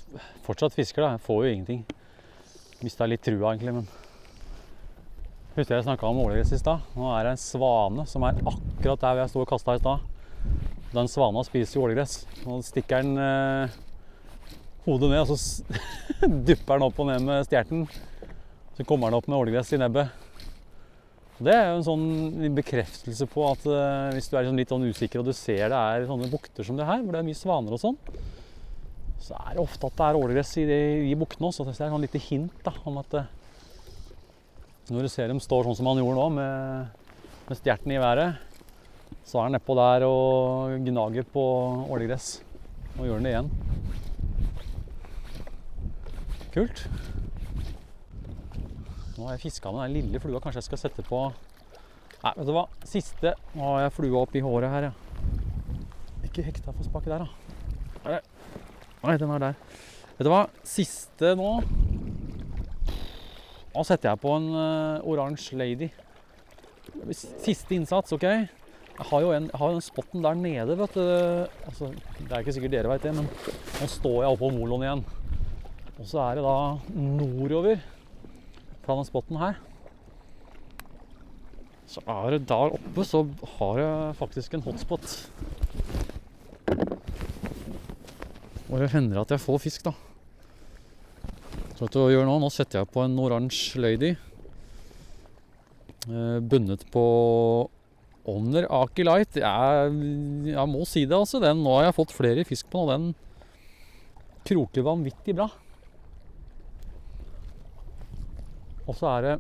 fortsatt 0.48 0.74
fisker, 0.74 1.06
da. 1.06 1.12
Jeg 1.14 1.22
får 1.28 1.44
jo 1.44 1.52
ingenting. 1.52 1.84
Mista 2.82 3.06
litt 3.06 3.22
trua, 3.22 3.52
egentlig, 3.52 3.76
men 3.78 3.86
Husker 5.60 5.78
jeg 5.78 5.86
snakka 5.86 6.10
om 6.10 6.24
ålegress 6.24 6.56
i 6.58 6.60
stad. 6.64 6.90
Nå 6.98 7.14
er 7.14 7.30
det 7.30 7.36
en 7.36 7.44
svane 7.46 8.08
som 8.10 8.26
er 8.26 8.42
akkurat 8.42 9.06
der 9.06 9.22
jeg 9.22 9.32
sto 9.32 9.44
og 9.46 9.48
kasta 9.54 9.78
i 9.78 9.84
stad. 9.84 10.10
Den 10.96 11.12
svana 11.14 11.46
spiser 11.46 11.78
jo 11.78 11.86
ålegress. 11.86 12.18
Nå 12.48 12.58
stikker 12.66 13.06
den 13.06 13.22
eh, 13.22 13.78
hodet 14.90 15.14
ned, 15.14 15.22
og 15.22 15.38
så 15.38 15.38
dupper 16.50 16.80
den 16.80 16.90
opp 16.90 17.06
og 17.06 17.14
ned 17.14 17.30
med 17.30 17.46
stjerten. 17.46 17.86
Så 18.76 18.84
kommer 18.84 19.08
den 19.08 19.20
opp 19.20 19.28
med 19.32 19.40
ålegress 19.40 19.72
i 19.76 19.80
nebbet. 19.80 20.12
Det 21.36 21.52
er 21.52 21.66
jo 21.70 21.80
en 21.82 21.86
sånn 21.88 22.56
bekreftelse 22.56 23.28
på 23.28 23.44
at 23.50 23.66
eh, 23.68 24.14
hvis 24.16 24.30
du 24.32 24.38
er 24.38 24.46
liksom 24.46 24.60
litt 24.60 24.72
sånn 24.72 24.86
usikker 24.88 25.20
og 25.20 25.28
du 25.28 25.34
ser 25.36 25.68
det 25.72 25.80
er 25.80 26.08
sånne 26.08 26.30
bukter 26.32 26.64
som 26.64 26.80
det 26.80 26.88
her, 26.88 27.02
hvor 27.04 27.12
det 27.12 27.20
er 27.20 27.28
mye 27.28 27.40
svaner 27.40 27.76
og 27.76 27.82
sånn, 27.82 27.98
så 29.26 29.36
er 29.42 29.56
det 29.58 29.64
ofte 29.64 29.90
at 29.90 29.98
det 30.00 30.06
er 30.06 30.20
ålegress 30.20 30.54
i 30.62 30.66
de, 30.70 31.18
buktene 31.20 31.50
også. 31.50 31.66
Så 31.66 31.74
det 31.74 31.82
er 31.82 31.90
et 31.90 31.96
sånn 31.96 32.06
lite 32.06 32.24
hint 32.24 32.64
da, 32.64 32.72
om 32.88 33.02
at 33.02 33.18
eh, 33.20 33.32
når 34.96 35.08
du 35.08 35.12
ser 35.12 35.32
dem 35.32 35.42
står 35.44 35.68
sånn 35.68 35.80
som 35.80 35.90
han 35.92 36.00
gjorde 36.00 36.20
nå, 36.20 36.28
med, 36.38 37.06
med 37.50 37.60
stjerten 37.60 37.96
i 37.96 38.00
været, 38.00 38.40
så 39.26 39.40
er 39.40 39.48
han 39.48 39.56
nedpå 39.58 39.76
der 39.80 40.06
og 40.08 40.76
gnager 40.86 41.28
på 41.36 41.46
ålegress. 41.92 42.38
Og 42.96 43.10
gjør 43.10 43.20
han 43.20 43.28
det 43.28 43.34
igjen. 43.34 43.52
Kult. 46.56 46.86
Nå 49.16 49.30
har 49.30 49.38
jeg 49.38 49.46
fiska 49.46 49.72
med 49.72 49.86
den 49.86 49.96
lille 49.96 50.20
flua. 50.20 50.42
Kanskje 50.44 50.60
jeg 50.60 50.70
skal 50.70 50.82
sette 50.82 51.06
på 51.08 51.22
Nei, 52.26 52.32
vet 52.36 52.48
du 52.48 52.54
hva. 52.56 52.66
Siste 52.88 53.36
Nå 53.56 53.68
har 53.70 53.86
jeg 53.86 53.94
flua 53.96 54.24
oppi 54.26 54.42
håret 54.44 54.72
her, 54.72 54.90
ja. 54.90 54.94
Ikke 56.26 56.44
hekta 56.44 56.74
for 56.74 56.88
spake 56.88 57.12
der, 57.12 57.24
da. 57.24 58.20
Nei, 59.06 59.16
den 59.22 59.32
er 59.36 59.44
der. 59.44 59.60
Vet 60.18 60.28
du 60.28 60.32
hva? 60.34 60.46
Siste 60.68 61.36
nå 61.38 61.52
Nå 63.76 63.84
setter 63.84 64.12
jeg 64.12 64.22
på 64.24 64.32
en 64.38 64.46
uh, 64.56 65.08
oransje 65.08 65.58
lady. 65.60 65.90
Siste 67.12 67.76
innsats, 67.76 68.14
OK? 68.16 68.24
Jeg 68.24 69.08
har 69.10 69.24
jo 69.24 69.34
en, 69.36 69.50
har 69.52 69.74
den 69.74 69.84
spotten 69.84 70.24
der 70.24 70.38
nede, 70.40 70.78
vet 70.80 70.96
du. 70.96 71.04
Altså, 71.68 71.90
det 72.22 72.30
er 72.30 72.40
ikke 72.40 72.56
sikkert 72.56 72.76
dere 72.78 72.94
veit 72.94 73.04
det, 73.04 73.12
men 73.18 73.28
nå 73.28 73.90
står 73.92 74.22
jeg 74.24 74.38
oppå 74.38 74.54
moloen 74.56 74.86
igjen. 74.88 75.04
Og 76.00 76.08
så 76.08 76.24
er 76.24 76.40
det 76.40 76.46
da 76.48 76.56
nordover 76.96 77.84
fra 78.86 78.98
den 79.00 79.08
spotten 79.08 79.40
her. 79.42 79.58
Så 81.90 82.02
er 82.10 82.36
det 82.36 82.48
der 82.50 82.74
oppe, 82.78 83.06
så 83.06 83.24
har 83.58 83.80
jeg 83.82 84.16
faktisk 84.20 84.56
en 84.56 84.66
hotspot. 84.66 85.06
Og 88.66 88.82
det 88.82 88.90
hender 88.96 89.22
at 89.22 89.32
jeg 89.36 89.44
får 89.44 89.62
fisk, 89.68 89.86
da. 89.86 89.94
Så 91.76 91.84
vet 91.84 91.94
du 91.94 92.00
hva 92.00 92.08
jeg 92.10 92.18
gjør 92.18 92.30
nå? 92.30 92.38
Nå 92.42 92.50
setter 92.54 92.82
jeg 92.82 92.92
på 92.94 93.04
en 93.04 93.20
oransje 93.22 93.82
lady. 93.84 94.16
Eh, 96.06 96.40
bundet 96.40 96.86
på 96.94 97.06
Honor 98.26 98.68
Aki 98.82 99.06
Light. 99.06 99.38
Jeg, 99.42 99.94
jeg 100.50 100.72
må 100.72 100.86
si 100.90 101.06
det, 101.06 101.18
altså. 101.18 101.42
Den, 101.44 101.62
nå 101.66 101.78
har 101.78 101.90
jeg 101.90 101.98
fått 102.00 102.16
flere 102.16 102.48
fisk 102.48 102.72
på 102.74 102.88
den. 102.90 103.12
Den 103.12 103.22
kroker 104.46 104.86
vanvittig 104.86 105.36
bra. 105.38 105.50
Og 108.86 108.98
så 108.98 109.10
er 109.16 109.26
det 109.26 109.36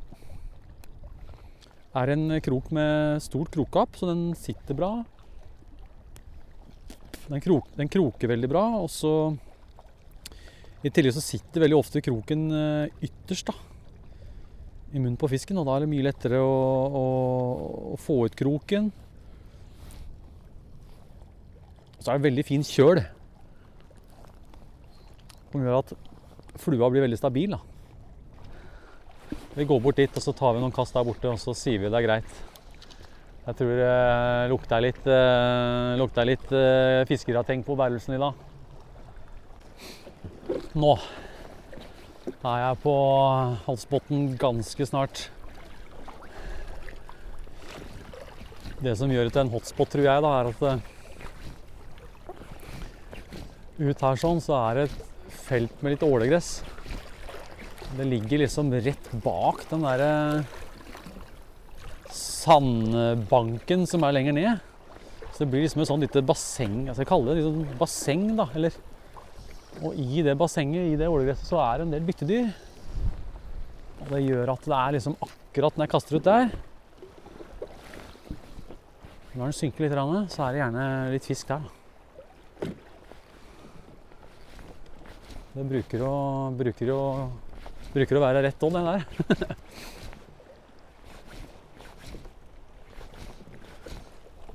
er 1.96 2.12
en 2.12 2.28
krok 2.44 2.72
med 2.76 3.22
stort 3.24 3.52
krokgap, 3.54 3.96
så 3.96 4.10
den 4.10 4.24
sitter 4.36 4.76
bra. 4.76 4.92
Den, 7.30 7.42
krok, 7.42 7.70
den 7.78 7.90
kroker 7.90 8.30
veldig 8.34 8.50
bra, 8.52 8.66
og 8.84 8.90
så 8.92 9.14
I 10.86 10.92
tillegg 10.94 11.16
så 11.16 11.24
sitter 11.24 11.64
veldig 11.64 11.78
ofte 11.80 12.04
kroken 12.06 12.44
eh, 12.54 13.06
ytterst 13.08 13.48
da, 13.50 13.56
i 14.92 15.00
munnen 15.00 15.18
på 15.18 15.30
fisken, 15.32 15.58
og 15.58 15.66
da 15.66 15.78
er 15.78 15.86
det 15.86 15.92
mye 15.94 16.06
lettere 16.06 16.42
å, 16.44 16.60
å, 17.00 17.06
å 17.96 17.98
få 17.98 18.20
ut 18.28 18.38
kroken. 18.38 18.92
Så 21.98 22.12
er 22.12 22.20
det 22.20 22.28
veldig 22.28 22.46
fin 22.46 22.66
kjøl, 22.66 23.02
som 25.50 25.66
gjør 25.66 25.80
at 25.80 25.96
flua 26.62 26.92
blir 26.92 27.08
veldig 27.08 27.18
stabil. 27.18 27.56
da. 27.56 27.75
Vi 29.56 29.64
går 29.64 29.80
bort 29.80 29.96
dit, 29.96 30.12
og 30.12 30.20
så 30.20 30.34
tar 30.36 30.52
vi 30.58 30.60
noen 30.60 30.74
kast 30.76 30.92
der 30.98 31.06
borte, 31.08 31.30
og 31.32 31.40
så 31.40 31.54
sier 31.56 31.80
vi 31.80 31.88
det 31.88 31.96
er 31.96 32.04
greit. 32.04 32.32
Jeg 33.46 33.56
tror 33.56 33.70
det 33.78 33.86
uh, 33.88 34.50
lukter 34.52 34.82
litt, 34.84 35.06
uh, 35.08 35.94
lukter 36.02 36.28
litt 36.28 36.52
uh, 36.52 37.06
fiskerateng 37.08 37.64
på 37.64 37.78
bærelsen 37.80 38.18
i 38.18 38.20
dag. 38.20 38.34
Nå 40.76 40.92
er 42.36 42.58
jeg 42.66 42.82
på 42.84 42.96
Halsbotn 43.70 44.36
ganske 44.42 44.90
snart. 44.90 45.30
Det 48.84 48.98
som 49.00 49.14
gjør 49.14 49.30
det 49.30 49.34
til 49.38 49.46
en 49.46 49.56
hotspot, 49.56 49.88
tror 49.94 50.04
jeg, 50.10 50.26
da, 50.26 50.36
er 50.36 50.46
at 50.52 50.60
uh, 50.68 50.80
ut 53.88 54.08
her 54.10 54.20
sånn 54.20 54.44
så 54.44 54.60
er 54.66 54.72
det 54.82 54.90
et 54.90 55.00
felt 55.48 55.80
med 55.80 55.96
litt 55.96 56.04
ålegress. 56.04 56.58
Det 57.96 58.06
ligger 58.06 58.42
liksom 58.42 58.74
rett 58.74 59.12
bak 59.24 59.62
den 59.70 59.86
derre 59.86 60.44
sandbanken 62.12 63.86
som 63.88 64.04
er 64.04 64.16
lenger 64.18 64.36
ned. 64.36 64.66
Så 65.32 65.44
det 65.44 65.48
blir 65.52 65.64
liksom 65.64 65.84
et 65.84 65.90
sånn 65.90 66.04
lite 66.04 66.24
basseng 66.24 66.76
Jeg 66.88 67.08
kaller 67.08 67.36
det 67.36 67.42
liksom 67.42 67.78
basseng, 67.80 68.26
da. 68.36 68.50
Eller, 68.56 68.76
og 69.82 69.96
i 70.00 70.24
det 70.24 70.36
bassenget, 70.40 70.92
i 70.92 71.00
det 71.00 71.08
ålegresset, 71.12 71.48
så 71.50 71.60
er 71.64 71.80
det 71.80 71.88
en 71.88 71.96
del 71.96 72.06
byttedyr. 72.08 72.52
Og 74.02 74.12
det 74.12 74.22
gjør 74.26 74.54
at 74.54 74.68
det 74.68 74.78
er 74.82 74.96
liksom 74.98 75.18
akkurat 75.30 75.76
når 75.80 75.86
jeg 75.86 75.94
kaster 75.96 76.18
ut 76.20 76.26
der 76.28 76.50
Når 79.36 79.42
den 79.42 79.56
synker 79.56 79.88
litt, 79.88 79.98
så 80.32 80.46
er 80.46 80.52
det 80.52 80.62
gjerne 80.62 80.86
litt 81.16 81.28
fisk 81.28 81.52
der. 81.52 81.72
Det 85.56 85.64
bruker 85.72 86.02
å, 86.04 86.16
bruker 86.56 86.90
å 86.92 87.02
Bruker 87.96 88.18
å 88.20 88.26
være 88.26 88.42
rett 88.44 88.64
on, 88.68 88.76
den 88.76 88.88
der. 88.90 89.06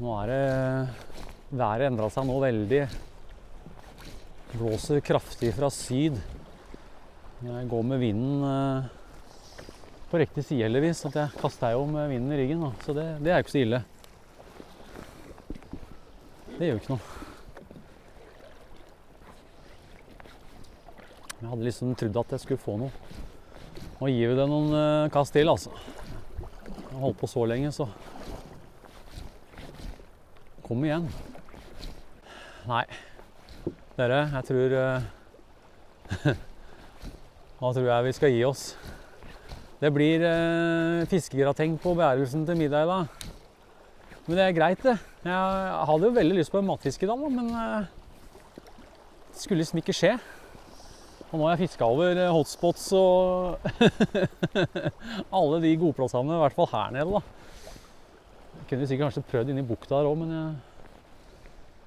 nå 0.01 0.09
er 0.23 0.27
det 0.29 0.41
Været 1.51 1.87
endra 1.89 2.07
seg 2.15 2.23
nå 2.29 2.37
veldig. 2.45 2.83
Blåser 4.53 5.01
kraftig 5.03 5.51
fra 5.57 5.67
syd. 5.75 6.15
Jeg 7.43 7.69
går 7.73 7.83
med 7.89 7.99
vinden 7.99 8.45
eh, 8.47 8.85
på 10.13 10.19
riktig 10.21 10.45
side, 10.45 10.65
heldigvis. 10.69 11.07
At 11.09 11.15
jeg 11.19 11.35
kaster 11.41 11.73
jo 11.75 11.83
med 11.91 12.07
vinden 12.13 12.33
i 12.37 12.39
ryggen, 12.39 12.63
så 12.85 12.91
det, 12.95 13.19
det 13.25 13.31
er 13.33 13.41
jo 13.41 13.45
ikke 13.49 13.57
så 13.57 13.65
ille. 13.65 13.81
Det 16.53 16.65
gjør 16.69 16.77
jo 16.77 16.81
ikke 16.85 16.93
noe. 16.93 17.05
Jeg 21.41 21.49
hadde 21.49 21.67
liksom 21.67 21.97
trodd 21.97 22.17
at 22.21 22.33
jeg 22.37 22.43
skulle 22.45 22.67
få 22.69 22.75
noe. 22.85 22.93
Nå 24.01 24.09
gir 24.09 24.31
vi 24.31 24.37
det 24.39 24.47
noen 24.49 24.71
uh, 24.73 25.11
kast 25.13 25.35
til, 25.37 25.51
altså. 25.53 25.69
Jeg 25.77 26.87
har 26.89 27.03
holdt 27.03 27.19
på 27.21 27.29
så 27.29 27.43
lenge, 27.45 27.69
så 27.69 27.85
Kom 30.65 30.81
igjen. 30.87 31.05
Nei. 32.65 32.87
Dere, 33.99 34.23
jeg 34.39 34.49
tror 34.49 34.77
uh, 34.79 35.05
Hva 37.61 37.75
tror 37.77 37.91
jeg 37.91 38.07
vi 38.09 38.17
skal 38.17 38.33
gi 38.33 38.41
oss? 38.49 38.65
Det 39.85 39.93
blir 39.93 40.25
uh, 40.25 41.05
fiskegrateng 41.13 41.77
på 41.85 41.93
beærelsen 41.99 42.49
til 42.49 42.57
middag 42.57 42.89
i 42.89 42.93
dag. 42.95 43.31
Men 44.25 44.33
det 44.39 44.47
er 44.47 44.57
greit, 44.57 44.81
det. 44.87 44.97
Jeg 45.29 45.87
hadde 45.93 46.09
jo 46.09 46.17
veldig 46.17 46.41
lyst 46.41 46.57
på 46.57 46.63
en 46.63 46.71
matfisk 46.73 47.05
i 47.05 47.13
dag, 47.13 47.29
men 47.37 47.53
det 47.53 49.43
skulle 49.45 49.61
liksom 49.61 49.85
ikke 49.85 49.97
skje. 49.97 50.17
Og 51.31 51.39
nå 51.39 51.47
har 51.47 51.55
jeg 51.55 51.69
fiska 51.69 51.87
over 51.87 52.19
eh, 52.19 52.33
hotspots 52.35 52.89
og 52.99 53.69
alle 55.39 55.61
de 55.63 55.77
godplassene, 55.79 56.35
i 56.35 56.41
hvert 56.43 56.57
fall 56.57 56.71
her 56.73 56.97
nede. 56.97 57.21
da. 57.21 57.77
Jeg 58.57 58.65
kunne 58.73 58.89
sikkert 58.91 59.07
kanskje 59.07 59.29
prøvd 59.31 59.53
inni 59.53 59.63
bukta 59.67 60.01
her 60.01 60.09
òg, 60.11 60.17
men 60.19 60.33
jeg... 60.35 60.49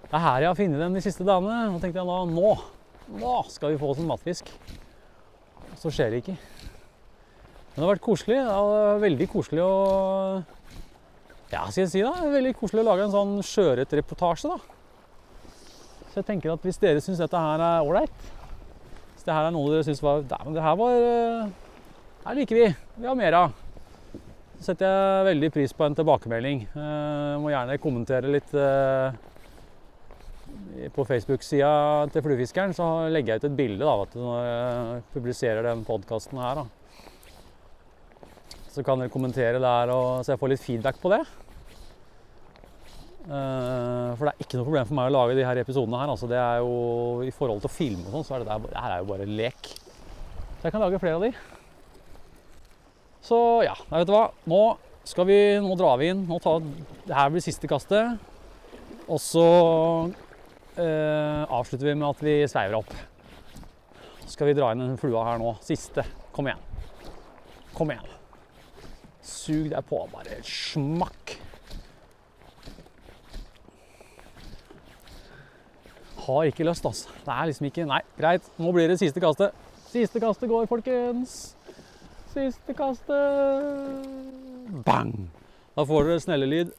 det 0.06 0.16
er 0.16 0.24
her 0.24 0.46
jeg 0.46 0.50
har 0.50 0.60
funnet 0.60 0.84
dem 0.84 0.96
de 0.96 1.04
siste 1.04 1.28
dagene. 1.28 1.58
Og 1.74 1.84
tenkte 1.84 2.00
jeg 2.00 2.08
da 2.08 2.20
nå, 2.30 2.54
nå 3.20 3.34
skal 3.52 3.74
vi 3.74 3.82
få 3.82 3.90
oss 3.92 4.00
en 4.00 4.08
matfisk. 4.08 4.52
Så 5.82 5.92
skjer 5.92 6.14
det 6.14 6.22
ikke. 6.24 6.38
Men 6.38 7.82
det 7.82 7.84
har 7.84 7.92
vært 7.96 8.06
koselig. 8.06 8.38
Det 8.40 8.60
var 8.70 9.02
veldig 9.04 9.28
koselig 9.34 9.66
å 9.66 9.74
Ja, 11.52 11.66
skal 11.68 11.82
jeg 11.84 11.92
si 11.92 12.06
da, 12.06 12.14
veldig 12.32 12.56
koselig 12.62 12.86
å 12.86 12.88
lage 12.88 13.10
en 13.10 13.14
sånn 13.14 13.36
sjøørretreportasje, 13.50 14.56
da. 14.56 14.80
Så 16.14 16.22
jeg 16.22 16.30
tenker 16.32 16.54
at 16.54 16.64
hvis 16.64 16.80
dere 16.80 17.04
syns 17.04 17.20
dette 17.20 17.44
her 17.44 17.60
er 17.60 17.84
ålreit, 17.84 18.32
hvis 19.24 19.30
det 19.32 19.38
her 19.38 19.46
er 19.48 19.54
noe 19.56 19.70
dere 19.72 19.84
syns 19.88 20.02
var 20.04 20.24
Dæven, 20.28 20.52
det 20.52 20.64
her 20.66 20.74
var 20.76 20.94
eh, 21.00 21.52
Her 22.26 22.36
liker 22.36 22.58
vi. 22.58 22.66
Vi 23.00 23.08
har 23.08 23.16
mer 23.16 23.36
av. 23.38 23.54
Så 24.58 24.66
setter 24.66 24.90
jeg 24.92 25.28
veldig 25.30 25.50
pris 25.56 25.74
på 25.76 25.86
en 25.86 25.96
tilbakemelding. 25.96 26.66
Jeg 26.76 27.38
må 27.40 27.54
gjerne 27.54 27.78
kommentere 27.84 28.32
litt 28.32 28.52
uh, 28.56 29.16
På 30.96 31.06
Facebook-sida 31.08 31.72
til 32.12 32.24
Fluefiskeren 32.24 32.76
så 32.76 32.90
legger 33.12 33.34
jeg 33.34 33.44
ut 33.44 33.48
et 33.48 33.58
bilde 33.60 33.88
da, 33.88 33.96
når 34.20 34.44
jeg 34.44 35.02
publiserer 35.16 35.68
den 35.70 35.84
podkasten 35.88 36.44
her. 36.44 36.64
Da. 36.64 38.28
Så 38.76 38.84
kan 38.84 39.00
dere 39.00 39.12
kommentere 39.12 39.56
der, 39.56 39.96
og, 39.96 40.24
så 40.24 40.36
jeg 40.36 40.44
får 40.44 40.52
litt 40.52 40.68
feedback 40.68 41.00
på 41.00 41.16
det. 41.16 41.24
Uh, 43.24 44.12
for 44.18 44.28
det 44.28 44.34
er 44.34 44.44
ikke 44.44 44.58
noe 44.60 44.68
problem 44.68 44.88
for 44.90 44.98
meg 44.98 45.08
å 45.08 45.16
lage 45.16 45.38
de 45.38 45.46
her 45.48 45.62
episodene 45.62 46.00
her. 46.02 46.12
Altså, 46.12 46.28
det 46.32 46.40
er 46.40 46.60
jo, 46.60 46.74
I 47.24 47.32
forhold 47.36 47.64
til 47.64 47.72
å 47.72 47.74
filme 47.74 48.08
og 48.10 48.18
sånn, 48.18 48.28
så 48.28 48.36
er 48.36 48.44
det, 48.44 48.50
der, 48.52 48.72
det 48.74 48.84
her 48.84 48.96
er 48.96 49.04
jo 49.04 49.12
bare 49.14 49.28
lek. 49.30 49.70
Så 50.60 50.68
jeg 50.68 50.76
kan 50.76 50.84
lage 50.84 51.00
flere 51.00 51.20
av 51.20 51.24
de. 51.24 51.32
Så 53.24 53.38
ja, 53.64 53.78
nei, 53.88 54.02
vet 54.02 54.10
du 54.10 54.14
hva. 54.16 54.26
Nå 54.52 54.62
skal 55.08 55.28
vi, 55.28 55.40
nå 55.64 55.76
drar 55.80 55.98
vi 56.00 56.12
inn. 56.12 56.26
Nå 56.28 56.40
tar, 56.44 56.64
det 57.08 57.16
her 57.16 57.32
blir 57.32 57.44
siste 57.44 57.70
kastet. 57.72 58.20
Og 59.08 59.20
så 59.20 59.48
eh, 60.80 61.44
avslutter 61.44 61.90
vi 61.90 61.96
med 61.96 62.08
at 62.10 62.24
vi 62.24 62.36
sveiver 62.52 62.80
opp. 62.80 62.92
Så 64.24 64.36
skal 64.36 64.50
vi 64.50 64.58
dra 64.58 64.72
inn 64.72 64.84
den 64.84 65.00
flua 65.00 65.26
her 65.28 65.40
nå. 65.40 65.56
Siste. 65.64 66.06
Kom 66.36 66.48
igjen. 66.48 66.64
Kom 67.76 67.92
igjen. 67.92 68.12
Sug 69.24 69.72
deg 69.72 69.88
på. 69.88 70.04
Bare 70.12 70.40
smakk. 70.48 71.38
Har 76.26 76.50
ikke 76.50 76.66
lyst, 76.68 76.86
altså. 76.86 77.10
Det 77.26 77.34
er 77.34 77.50
liksom 77.50 77.68
ikke 77.70 77.86
Nei, 77.90 78.02
greit, 78.20 78.48
nå 78.60 78.72
blir 78.76 78.92
det 78.92 79.00
siste 79.02 79.22
kastet. 79.24 79.56
Siste 79.92 80.22
kastet 80.24 80.50
går, 80.50 80.66
folkens. 80.72 81.56
Siste 82.34 82.74
kastet. 82.74 84.08
Bang! 84.86 85.14
Da 85.76 85.86
får 85.90 86.08
dere 86.08 86.22
snellelyd. 86.22 86.74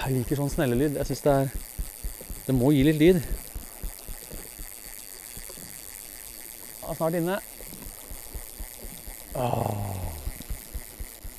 Jeg 0.00 0.16
liker 0.16 0.38
sånn 0.40 0.50
snellelyd. 0.50 0.96
Jeg 0.98 1.10
syns 1.10 1.24
det 1.26 1.32
er 1.36 1.50
Det 2.46 2.54
må 2.56 2.72
gi 2.74 2.82
litt 2.86 2.98
lyd. 2.98 3.20
Ja, 6.80 6.94
snart 6.96 7.18
inne. 7.20 7.36
Åh. 9.38 9.90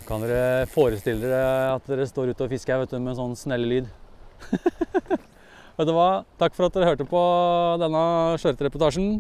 Kan 0.08 0.24
dere 0.24 0.68
forestille 0.72 1.24
dere 1.24 1.74
at 1.74 1.90
dere 1.90 2.08
står 2.08 2.32
ute 2.32 2.46
og 2.46 2.54
fisker 2.54 2.80
vet 2.84 2.96
med 3.00 3.18
sånn 3.20 3.36
snellelyd? 3.40 3.90
Vet 5.78 5.88
du 5.90 5.94
hva? 5.96 6.24
Takk 6.42 6.58
for 6.58 6.68
at 6.68 6.76
dere 6.76 6.92
hørte 6.92 7.08
på 7.10 7.22
denne 7.82 8.04
skjørtereportasjen. 8.42 9.16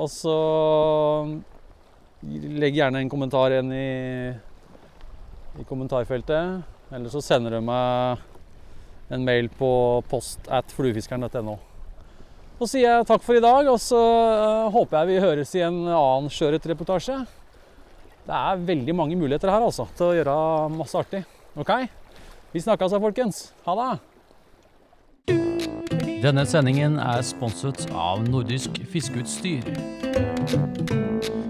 Og 0.00 0.08
så 0.10 0.36
legg 2.22 2.78
gjerne 2.78 3.02
en 3.02 3.10
kommentar 3.12 3.52
igjen 3.52 3.72
i, 3.74 3.88
i 5.60 5.66
kommentarfeltet. 5.68 6.62
Eller 6.92 7.12
så 7.12 7.22
sender 7.24 7.56
du 7.56 7.64
meg 7.64 8.22
en 9.12 9.26
mail 9.26 9.50
på 9.58 9.70
post 10.08 10.48
at 10.52 10.72
fluefiskeren.no. 10.72 11.58
Så 12.62 12.68
sier 12.70 12.86
jeg 12.86 13.06
takk 13.08 13.24
for 13.24 13.36
i 13.36 13.42
dag, 13.42 13.66
og 13.66 13.80
så 13.82 13.98
øh, 13.98 14.68
håper 14.70 15.00
jeg 15.00 15.08
vi 15.10 15.22
høres 15.24 15.54
i 15.58 15.64
en 15.66 15.80
annen 15.88 16.30
sjøørretreportasje. 16.30 17.16
Det 18.22 18.38
er 18.38 18.62
veldig 18.68 18.94
mange 18.94 19.18
muligheter 19.18 19.50
her 19.50 19.66
altså, 19.66 19.88
til 19.98 20.12
å 20.12 20.14
gjøre 20.14 20.36
masse 20.76 21.00
artig. 21.00 21.24
Ok? 21.58 21.74
Vi 22.54 22.62
snakkes 22.62 22.94
da, 22.94 23.02
folkens. 23.02 23.48
Ha 23.66 23.74
det! 23.80 24.11
Denne 26.22 26.44
sendingen 26.46 27.00
er 27.02 27.18
sponset 27.26 27.88
av 27.98 28.20
Nordisk 28.30 28.76
Fiskeutstyr. 28.92 29.66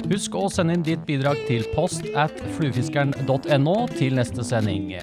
Husk 0.08 0.38
å 0.40 0.46
sende 0.48 0.78
inn 0.78 0.86
ditt 0.86 1.04
bidrag 1.04 1.42
til 1.44 1.66
post 1.74 2.08
at 2.16 2.32
fluefiskeren.no 2.56 3.76
til 3.98 4.16
neste 4.16 4.46
sending. 4.48 4.94